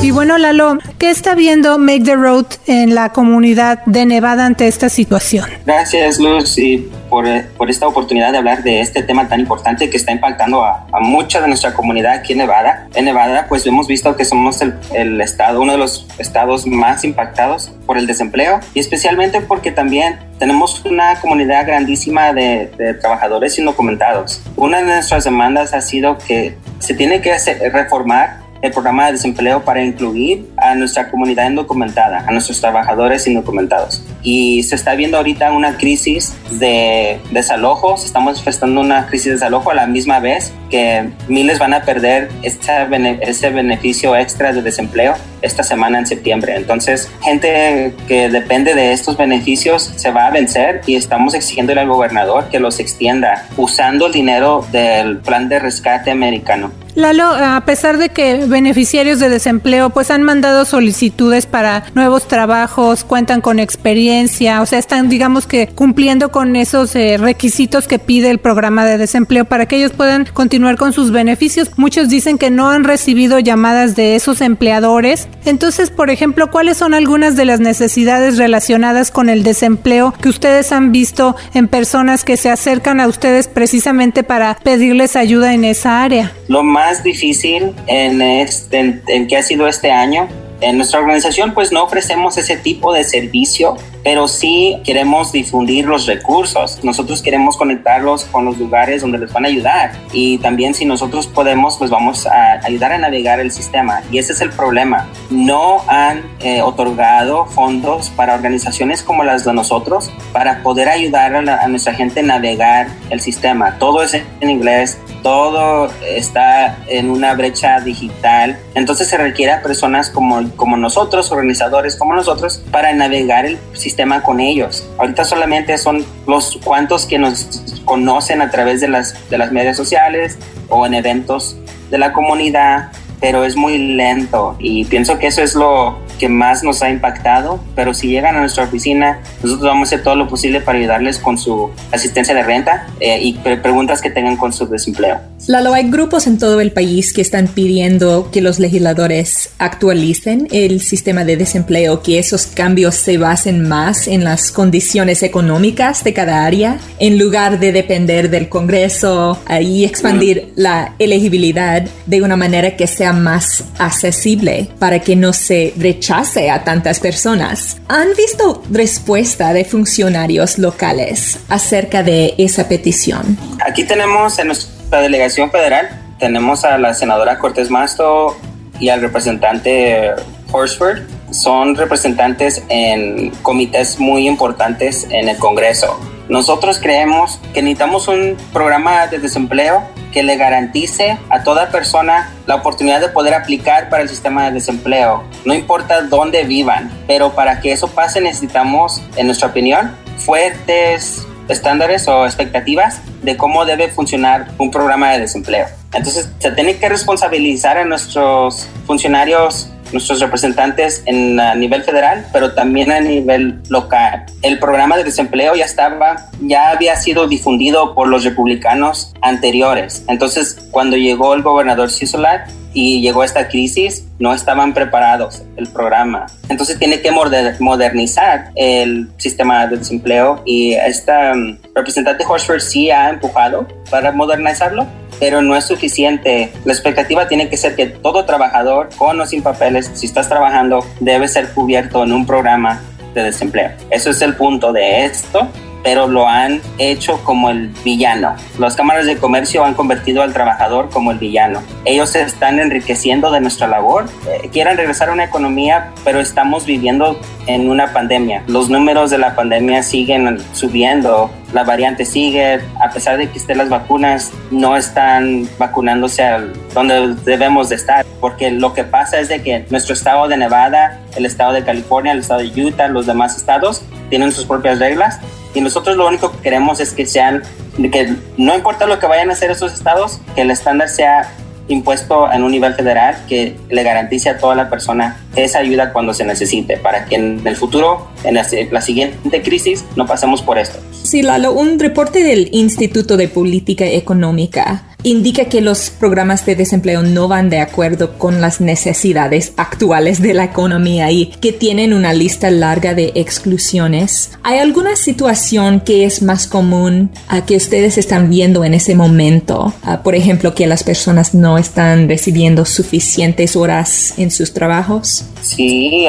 Y 0.02 0.10
bueno, 0.12 0.38
Lalo, 0.38 0.78
¿qué 0.98 1.10
está 1.10 1.34
viendo 1.34 1.78
Make 1.78 2.04
the 2.04 2.14
Road 2.14 2.46
en 2.66 2.94
la 2.94 3.12
comunidad 3.12 3.84
de 3.86 4.06
Nevada 4.06 4.46
ante 4.46 4.68
esta 4.68 4.88
situación? 4.88 5.46
Gracias, 5.64 6.20
Luz, 6.20 6.58
y 6.58 6.88
por, 7.08 7.26
por 7.56 7.70
esta 7.70 7.88
oportunidad 7.88 8.30
de 8.30 8.38
hablar 8.38 8.62
de 8.62 8.80
este 8.80 9.02
tema 9.02 9.28
tan 9.28 9.40
importante 9.40 9.90
que 9.90 9.96
está 9.96 10.12
impactando 10.12 10.64
a, 10.64 10.86
a, 10.92 11.00
mucha 11.00 11.40
de 11.40 11.48
nuestra 11.48 11.74
comunidad 11.74 12.12
aquí 12.12 12.32
en 12.32 12.38
Nevada. 12.38 12.88
En 12.94 13.06
Nevada, 13.06 13.46
pues 13.48 13.66
hemos 13.66 13.88
visto 13.88 14.14
que 14.16 14.24
somos 14.24 14.60
el, 14.60 14.74
el 14.94 15.20
estado, 15.20 15.60
uno 15.60 15.72
de 15.72 15.78
los 15.78 16.06
estados 16.18 16.66
más 16.66 17.02
impactados 17.02 17.72
por 17.86 17.98
el 17.98 18.06
desempleo 18.06 18.60
y 18.74 18.80
especialmente 18.80 19.40
porque 19.40 19.72
también 19.72 20.18
tenemos 20.38 20.84
una 20.84 21.20
comunidad 21.20 21.66
grandísima 21.66 22.32
de, 22.32 22.70
de, 22.76 22.94
trabajadores 22.94 23.58
indocumentados. 23.58 24.42
Una 24.56 24.78
de 24.78 24.84
nuestras 24.84 25.24
demandas 25.24 25.72
ha 25.72 25.80
sido 25.80 26.18
que 26.18 26.56
se 26.78 26.94
tiene 26.94 27.20
que 27.22 27.32
hacer, 27.32 27.58
reformar 27.72 28.45
el 28.66 28.72
programa 28.72 29.06
de 29.06 29.12
desempleo 29.12 29.64
para 29.64 29.84
incluir 29.84 30.46
a 30.56 30.74
nuestra 30.74 31.10
comunidad 31.10 31.48
indocumentada, 31.48 32.24
a 32.26 32.32
nuestros 32.32 32.60
trabajadores 32.60 33.26
indocumentados. 33.26 34.02
Y 34.22 34.62
se 34.64 34.74
está 34.74 34.94
viendo 34.94 35.16
ahorita 35.16 35.52
una 35.52 35.76
crisis 35.76 36.34
de 36.58 37.18
desalojos, 37.30 38.04
estamos 38.04 38.34
manifestando 38.34 38.80
una 38.80 39.06
crisis 39.06 39.26
de 39.26 39.32
desalojo 39.32 39.70
a 39.70 39.74
la 39.74 39.86
misma 39.86 40.20
vez 40.20 40.52
que 40.70 41.08
miles 41.28 41.58
van 41.58 41.74
a 41.74 41.82
perder 41.82 42.28
ese 42.42 43.50
beneficio 43.50 44.16
extra 44.16 44.52
de 44.52 44.62
desempleo 44.62 45.14
esta 45.46 45.62
semana 45.62 45.98
en 45.98 46.06
septiembre. 46.06 46.56
Entonces, 46.56 47.10
gente 47.22 47.94
que 48.08 48.28
depende 48.28 48.74
de 48.74 48.92
estos 48.92 49.16
beneficios 49.16 49.92
se 49.96 50.10
va 50.10 50.26
a 50.26 50.30
vencer 50.30 50.82
y 50.86 50.96
estamos 50.96 51.34
exigiéndole 51.34 51.80
al 51.80 51.88
gobernador 51.88 52.48
que 52.48 52.60
los 52.60 52.80
extienda 52.80 53.46
usando 53.56 54.06
el 54.06 54.12
dinero 54.12 54.66
del 54.72 55.18
plan 55.18 55.48
de 55.48 55.58
rescate 55.58 56.10
americano. 56.10 56.72
Lalo, 56.96 57.24
a 57.24 57.62
pesar 57.66 57.98
de 57.98 58.08
que 58.08 58.46
beneficiarios 58.46 59.18
de 59.18 59.28
desempleo 59.28 59.90
pues 59.90 60.10
han 60.10 60.22
mandado 60.22 60.64
solicitudes 60.64 61.44
para 61.44 61.84
nuevos 61.94 62.26
trabajos, 62.26 63.04
cuentan 63.04 63.42
con 63.42 63.58
experiencia, 63.58 64.62
o 64.62 64.66
sea, 64.66 64.78
están 64.78 65.10
digamos 65.10 65.46
que 65.46 65.66
cumpliendo 65.68 66.30
con 66.30 66.56
esos 66.56 66.96
eh, 66.96 67.18
requisitos 67.18 67.86
que 67.86 67.98
pide 67.98 68.30
el 68.30 68.38
programa 68.38 68.86
de 68.86 68.96
desempleo 68.96 69.44
para 69.44 69.66
que 69.66 69.76
ellos 69.76 69.92
puedan 69.92 70.24
continuar 70.24 70.78
con 70.78 70.94
sus 70.94 71.10
beneficios. 71.10 71.70
Muchos 71.76 72.08
dicen 72.08 72.38
que 72.38 72.50
no 72.50 72.70
han 72.70 72.82
recibido 72.82 73.38
llamadas 73.40 73.94
de 73.94 74.16
esos 74.16 74.40
empleadores. 74.40 75.28
Entonces, 75.44 75.90
por 75.90 76.10
ejemplo, 76.10 76.50
¿cuáles 76.50 76.76
son 76.76 76.94
algunas 76.94 77.36
de 77.36 77.44
las 77.44 77.60
necesidades 77.60 78.36
relacionadas 78.38 79.10
con 79.10 79.28
el 79.28 79.42
desempleo 79.42 80.12
que 80.20 80.28
ustedes 80.28 80.72
han 80.72 80.90
visto 80.90 81.36
en 81.54 81.68
personas 81.68 82.24
que 82.24 82.36
se 82.36 82.50
acercan 82.50 83.00
a 83.00 83.06
ustedes 83.06 83.46
precisamente 83.46 84.22
para 84.22 84.56
pedirles 84.56 85.16
ayuda 85.16 85.54
en 85.54 85.64
esa 85.64 86.02
área? 86.02 86.32
Lo 86.48 86.62
más 86.62 87.02
difícil 87.02 87.72
en, 87.86 88.22
este, 88.22 89.02
en 89.06 89.28
que 89.28 89.36
ha 89.36 89.42
sido 89.42 89.68
este 89.68 89.90
año 89.92 90.28
en 90.60 90.76
nuestra 90.76 91.00
organización 91.00 91.52
pues 91.54 91.72
no 91.72 91.84
ofrecemos 91.84 92.36
ese 92.38 92.56
tipo 92.56 92.92
de 92.92 93.04
servicio, 93.04 93.76
pero 94.02 94.28
sí 94.28 94.80
queremos 94.84 95.32
difundir 95.32 95.86
los 95.86 96.06
recursos. 96.06 96.78
Nosotros 96.82 97.22
queremos 97.22 97.56
conectarlos 97.56 98.24
con 98.24 98.44
los 98.44 98.58
lugares 98.58 99.02
donde 99.02 99.18
les 99.18 99.32
van 99.32 99.44
a 99.44 99.48
ayudar 99.48 99.92
y 100.12 100.38
también 100.38 100.74
si 100.74 100.84
nosotros 100.84 101.26
podemos 101.26 101.76
pues 101.76 101.90
vamos 101.90 102.26
a 102.26 102.60
ayudar 102.64 102.92
a 102.92 102.98
navegar 102.98 103.40
el 103.40 103.50
sistema 103.50 104.02
y 104.10 104.18
ese 104.18 104.32
es 104.32 104.40
el 104.40 104.50
problema. 104.50 105.08
No 105.30 105.82
han 105.88 106.22
eh, 106.40 106.62
otorgado 106.62 107.46
fondos 107.46 108.10
para 108.10 108.34
organizaciones 108.34 109.02
como 109.02 109.24
las 109.24 109.44
de 109.44 109.52
nosotros 109.52 110.10
para 110.32 110.62
poder 110.62 110.88
ayudar 110.88 111.34
a, 111.34 111.42
la, 111.42 111.56
a 111.56 111.68
nuestra 111.68 111.94
gente 111.94 112.20
a 112.20 112.22
navegar 112.22 112.88
el 113.10 113.20
sistema. 113.20 113.78
Todo 113.78 114.02
es 114.02 114.14
en 114.14 114.50
inglés, 114.50 114.98
todo 115.22 115.90
está 116.06 116.78
en 116.86 117.10
una 117.10 117.34
brecha 117.34 117.80
digital, 117.80 118.58
entonces 118.74 119.08
se 119.08 119.16
requiere 119.16 119.52
a 119.52 119.62
personas 119.62 120.10
como 120.10 120.45
como 120.56 120.76
nosotros, 120.76 121.30
organizadores 121.32 121.96
como 121.96 122.14
nosotros, 122.14 122.62
para 122.70 122.92
navegar 122.92 123.46
el 123.46 123.58
sistema 123.72 124.22
con 124.22 124.40
ellos. 124.40 124.86
Ahorita 124.98 125.24
solamente 125.24 125.76
son 125.78 126.04
los 126.26 126.58
cuantos 126.64 127.06
que 127.06 127.18
nos 127.18 127.46
conocen 127.84 128.40
a 128.42 128.50
través 128.50 128.80
de 128.80 128.88
las, 128.88 129.28
de 129.30 129.38
las 129.38 129.52
medias 129.52 129.76
sociales 129.76 130.38
o 130.68 130.86
en 130.86 130.94
eventos 130.94 131.56
de 131.90 131.98
la 131.98 132.12
comunidad, 132.12 132.90
pero 133.20 133.44
es 133.44 133.56
muy 133.56 133.78
lento 133.78 134.56
y 134.58 134.84
pienso 134.84 135.18
que 135.18 135.28
eso 135.28 135.42
es 135.42 135.54
lo 135.54 135.98
que 136.16 136.28
más 136.28 136.62
nos 136.62 136.82
ha 136.82 136.90
impactado, 136.90 137.60
pero 137.74 137.94
si 137.94 138.08
llegan 138.08 138.36
a 138.36 138.40
nuestra 138.40 138.64
oficina, 138.64 139.20
nosotros 139.42 139.68
vamos 139.68 139.88
a 139.88 139.94
hacer 139.94 140.04
todo 140.04 140.16
lo 140.16 140.28
posible 140.28 140.60
para 140.60 140.78
ayudarles 140.78 141.18
con 141.18 141.38
su 141.38 141.70
asistencia 141.92 142.34
de 142.34 142.42
renta 142.42 142.86
eh, 143.00 143.20
y 143.20 143.34
pre 143.34 143.56
preguntas 143.56 144.00
que 144.00 144.10
tengan 144.10 144.36
con 144.36 144.52
su 144.52 144.66
desempleo. 144.66 145.20
Lalo, 145.46 145.74
hay 145.74 145.88
grupos 145.90 146.26
en 146.26 146.38
todo 146.38 146.60
el 146.60 146.72
país 146.72 147.12
que 147.12 147.20
están 147.20 147.46
pidiendo 147.46 148.30
que 148.32 148.40
los 148.40 148.58
legisladores 148.58 149.50
actualicen 149.58 150.48
el 150.50 150.80
sistema 150.80 151.24
de 151.24 151.36
desempleo, 151.36 152.02
que 152.02 152.18
esos 152.18 152.46
cambios 152.46 152.94
se 152.96 153.18
basen 153.18 153.68
más 153.68 154.08
en 154.08 154.24
las 154.24 154.50
condiciones 154.50 155.22
económicas 155.22 156.02
de 156.02 156.14
cada 156.14 156.44
área, 156.44 156.78
en 156.98 157.18
lugar 157.18 157.60
de 157.60 157.72
depender 157.72 158.30
del 158.30 158.48
Congreso 158.48 159.38
uh, 159.48 159.60
y 159.60 159.84
expandir 159.84 160.52
la 160.56 160.94
elegibilidad 160.98 161.86
de 162.06 162.22
una 162.22 162.36
manera 162.36 162.76
que 162.76 162.86
sea 162.86 163.12
más 163.12 163.64
accesible 163.78 164.68
para 164.78 165.00
que 165.00 165.16
no 165.16 165.32
se 165.32 165.74
rechace 165.76 166.05
a 166.10 166.62
tantas 166.62 167.00
personas. 167.00 167.78
¿Han 167.88 168.08
visto 168.16 168.62
respuesta 168.70 169.52
de 169.52 169.64
funcionarios 169.64 170.56
locales 170.56 171.40
acerca 171.48 172.04
de 172.04 172.34
esa 172.38 172.68
petición? 172.68 173.36
Aquí 173.66 173.82
tenemos 173.84 174.38
en 174.38 174.48
nuestra 174.48 175.00
delegación 175.00 175.50
federal, 175.50 175.88
tenemos 176.20 176.64
a 176.64 176.78
la 176.78 176.94
senadora 176.94 177.38
Cortés 177.38 177.70
Masto 177.70 178.36
y 178.78 178.88
al 178.88 179.00
representante 179.00 180.12
Horsford. 180.52 181.00
Son 181.32 181.74
representantes 181.74 182.62
en 182.68 183.30
comités 183.42 183.98
muy 183.98 184.28
importantes 184.28 185.08
en 185.10 185.28
el 185.28 185.36
Congreso. 185.38 185.98
Nosotros 186.28 186.78
creemos 186.80 187.40
que 187.54 187.62
necesitamos 187.62 188.08
un 188.08 188.36
programa 188.52 189.06
de 189.06 189.18
desempleo 189.18 189.82
que 190.12 190.22
le 190.22 190.36
garantice 190.36 191.18
a 191.28 191.42
toda 191.42 191.68
persona 191.70 192.32
la 192.46 192.56
oportunidad 192.56 193.00
de 193.00 193.08
poder 193.08 193.34
aplicar 193.34 193.88
para 193.88 194.02
el 194.02 194.08
sistema 194.08 194.46
de 194.46 194.52
desempleo, 194.52 195.24
no 195.44 195.54
importa 195.54 196.02
dónde 196.02 196.44
vivan, 196.44 196.90
pero 197.06 197.32
para 197.32 197.60
que 197.60 197.72
eso 197.72 197.88
pase 197.88 198.20
necesitamos, 198.20 199.02
en 199.16 199.26
nuestra 199.26 199.48
opinión, 199.48 199.94
fuertes 200.18 201.26
estándares 201.48 202.08
o 202.08 202.24
expectativas 202.24 203.00
de 203.22 203.36
cómo 203.36 203.64
debe 203.64 203.88
funcionar 203.88 204.48
un 204.58 204.70
programa 204.70 205.12
de 205.12 205.20
desempleo. 205.20 205.66
Entonces, 205.92 206.30
se 206.38 206.50
tiene 206.52 206.76
que 206.78 206.88
responsabilizar 206.88 207.78
a 207.78 207.84
nuestros 207.84 208.68
funcionarios 208.86 209.68
nuestros 209.92 210.20
representantes 210.20 211.02
en 211.06 211.38
a 211.40 211.54
nivel 211.54 211.82
federal, 211.82 212.26
pero 212.32 212.52
también 212.54 212.90
a 212.90 213.00
nivel 213.00 213.60
local. 213.68 214.26
El 214.42 214.58
programa 214.58 214.96
de 214.96 215.04
desempleo 215.04 215.54
ya 215.54 215.64
estaba, 215.64 216.28
ya 216.40 216.70
había 216.70 216.96
sido 216.96 217.26
difundido 217.26 217.94
por 217.94 218.08
los 218.08 218.24
republicanos 218.24 219.14
anteriores. 219.22 220.04
Entonces, 220.08 220.58
cuando 220.70 220.96
llegó 220.96 221.34
el 221.34 221.42
gobernador 221.42 221.90
Sisolak 221.90 222.48
y 222.76 223.00
llegó 223.00 223.24
esta 223.24 223.48
crisis, 223.48 224.04
no 224.18 224.34
estaban 224.34 224.74
preparados 224.74 225.42
el 225.56 225.66
programa. 225.66 226.26
Entonces 226.50 226.78
tiene 226.78 227.00
que 227.00 227.10
modernizar 227.10 228.50
el 228.54 229.08
sistema 229.16 229.66
de 229.66 229.78
desempleo 229.78 230.42
y 230.44 230.74
esta 230.74 231.32
um, 231.32 231.56
representante 231.74 232.24
Horsford 232.28 232.60
sí 232.60 232.90
ha 232.90 233.08
empujado 233.08 233.66
para 233.90 234.12
modernizarlo, 234.12 234.86
pero 235.18 235.42
no 235.42 235.56
es 235.56 235.64
suficiente. 235.64 236.52
La 236.64 236.72
expectativa 236.72 237.28
tiene 237.28 237.48
que 237.48 237.56
ser 237.56 237.76
que 237.76 237.86
todo 237.86 238.24
trabajador, 238.24 238.88
con 238.96 239.20
o 239.20 239.26
sin 239.26 239.42
papeles, 239.42 239.90
si 239.94 240.06
estás 240.06 240.28
trabajando, 240.28 240.84
debe 241.00 241.28
ser 241.28 241.52
cubierto 241.52 242.02
en 242.04 242.12
un 242.12 242.26
programa 242.26 242.80
de 243.14 243.22
desempleo. 243.22 243.72
Eso 243.90 244.10
es 244.10 244.20
el 244.22 244.36
punto 244.36 244.72
de 244.72 245.04
esto 245.04 245.48
pero 245.86 246.08
lo 246.08 246.26
han 246.26 246.60
hecho 246.78 247.22
como 247.22 247.48
el 247.48 247.68
villano. 247.84 248.34
Las 248.58 248.74
cámaras 248.74 249.06
de 249.06 249.18
comercio 249.18 249.64
han 249.64 249.74
convertido 249.74 250.20
al 250.24 250.32
trabajador 250.32 250.90
como 250.90 251.12
el 251.12 251.18
villano. 251.18 251.62
Ellos 251.84 252.10
se 252.10 252.22
están 252.22 252.58
enriqueciendo 252.58 253.30
de 253.30 253.40
nuestra 253.40 253.68
labor, 253.68 254.06
eh, 254.28 254.48
quieren 254.52 254.76
regresar 254.76 255.10
a 255.10 255.12
una 255.12 255.22
economía, 255.22 255.92
pero 256.04 256.18
estamos 256.18 256.66
viviendo 256.66 257.20
en 257.46 257.70
una 257.70 257.92
pandemia. 257.92 258.42
Los 258.48 258.68
números 258.68 259.10
de 259.12 259.18
la 259.18 259.36
pandemia 259.36 259.84
siguen 259.84 260.38
subiendo, 260.54 261.30
la 261.52 261.62
variante 261.62 262.04
sigue, 262.04 262.60
a 262.84 262.90
pesar 262.90 263.16
de 263.16 263.30
que 263.30 263.38
estén 263.38 263.58
las 263.58 263.68
vacunas, 263.68 264.32
no 264.50 264.76
están 264.76 265.48
vacunándose 265.56 266.24
al 266.24 266.52
donde 266.74 267.14
debemos 267.24 267.68
de 267.68 267.76
estar, 267.76 268.04
porque 268.20 268.50
lo 268.50 268.74
que 268.74 268.82
pasa 268.82 269.20
es 269.20 269.28
de 269.28 269.40
que 269.40 269.64
nuestro 269.70 269.94
estado 269.94 270.26
de 270.26 270.36
Nevada, 270.36 271.00
el 271.16 271.24
estado 271.24 271.52
de 271.52 271.64
California, 271.64 272.10
el 272.10 272.18
estado 272.18 272.40
de 272.40 272.64
Utah, 272.64 272.88
los 272.88 273.06
demás 273.06 273.36
estados 273.36 273.82
tienen 274.10 274.32
sus 274.32 274.44
propias 274.46 274.80
reglas 274.80 275.20
y 275.56 275.62
nosotros 275.62 275.96
lo 275.96 276.06
único 276.06 276.30
que 276.32 276.38
queremos 276.38 276.80
es 276.80 276.92
que 276.92 277.06
sean, 277.06 277.42
que 277.90 278.14
no 278.36 278.54
importa 278.54 278.86
lo 278.86 278.98
que 278.98 279.06
vayan 279.06 279.30
a 279.30 279.32
hacer 279.32 279.50
esos 279.50 279.72
estados, 279.72 280.20
que 280.34 280.42
el 280.42 280.50
estándar 280.50 280.90
sea 280.90 281.32
impuesto 281.68 282.30
en 282.30 282.42
un 282.42 282.52
nivel 282.52 282.74
federal 282.74 283.16
que 283.26 283.56
le 283.70 283.82
garantice 283.82 284.28
a 284.28 284.38
toda 284.38 284.54
la 284.54 284.68
persona 284.68 285.24
esa 285.34 285.60
ayuda 285.60 285.94
cuando 285.94 286.12
se 286.12 286.24
necesite, 286.24 286.76
para 286.76 287.06
que 287.06 287.16
en 287.16 287.40
el 287.46 287.56
futuro, 287.56 288.06
en 288.22 288.34
la, 288.34 288.46
la 288.70 288.80
siguiente 288.82 289.42
crisis, 289.42 289.84
no 289.96 290.06
pasemos 290.06 290.42
por 290.42 290.58
esto. 290.58 290.78
Sí, 290.92 291.22
Lalo, 291.22 291.54
un 291.54 291.78
reporte 291.78 292.22
del 292.22 292.50
Instituto 292.52 293.16
de 293.16 293.28
Política 293.28 293.86
Económica 293.86 294.84
indica 295.06 295.44
que 295.44 295.60
los 295.60 295.90
programas 295.90 296.44
de 296.46 296.56
desempleo 296.56 297.00
no 297.00 297.28
van 297.28 297.48
de 297.48 297.60
acuerdo 297.60 298.18
con 298.18 298.40
las 298.40 298.60
necesidades 298.60 299.52
actuales 299.56 300.20
de 300.20 300.34
la 300.34 300.42
economía 300.42 301.12
y 301.12 301.26
que 301.26 301.52
tienen 301.52 301.92
una 301.92 302.12
lista 302.12 302.50
larga 302.50 302.92
de 302.92 303.12
exclusiones. 303.14 304.32
¿Hay 304.42 304.58
alguna 304.58 304.96
situación 304.96 305.78
que 305.78 306.04
es 306.04 306.22
más 306.22 306.48
común 306.48 307.12
a 307.28 307.46
que 307.46 307.54
ustedes 307.54 307.98
están 307.98 308.30
viendo 308.30 308.64
en 308.64 308.74
ese 308.74 308.96
momento? 308.96 309.72
Ah, 309.84 310.02
por 310.02 310.16
ejemplo, 310.16 310.56
que 310.56 310.66
las 310.66 310.82
personas 310.82 311.34
no 311.34 311.56
están 311.56 312.08
recibiendo 312.08 312.64
suficientes 312.64 313.54
horas 313.54 314.14
en 314.18 314.32
sus 314.32 314.52
trabajos. 314.52 315.24
Sí, 315.40 316.08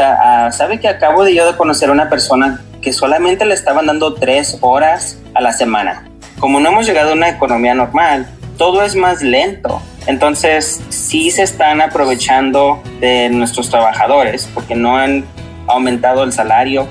sabe 0.51 0.79
que 0.79 0.87
acabo 0.87 1.23
de 1.23 1.35
yo 1.35 1.45
de 1.45 1.55
conocer 1.55 1.89
a 1.89 1.91
una 1.91 2.09
persona 2.09 2.63
que 2.81 2.91
solamente 2.93 3.45
le 3.45 3.53
estaban 3.53 3.85
dando 3.85 4.15
tres 4.15 4.57
horas 4.61 5.19
a 5.35 5.41
la 5.41 5.53
semana. 5.53 6.09
Como 6.39 6.59
no 6.59 6.69
hemos 6.69 6.87
llegado 6.87 7.11
a 7.11 7.13
una 7.13 7.29
economía 7.29 7.75
normal, 7.75 8.27
todo 8.57 8.83
es 8.83 8.95
más 8.95 9.21
lento. 9.21 9.81
Entonces, 10.07 10.81
sí 10.89 11.31
se 11.31 11.43
están 11.43 11.81
aprovechando 11.81 12.81
de 12.99 13.29
nuestros 13.29 13.69
trabajadores 13.69 14.49
porque 14.53 14.75
no 14.75 14.97
han 14.97 15.25
aumentado 15.67 16.23
el 16.23 16.31
salario, 16.31 16.87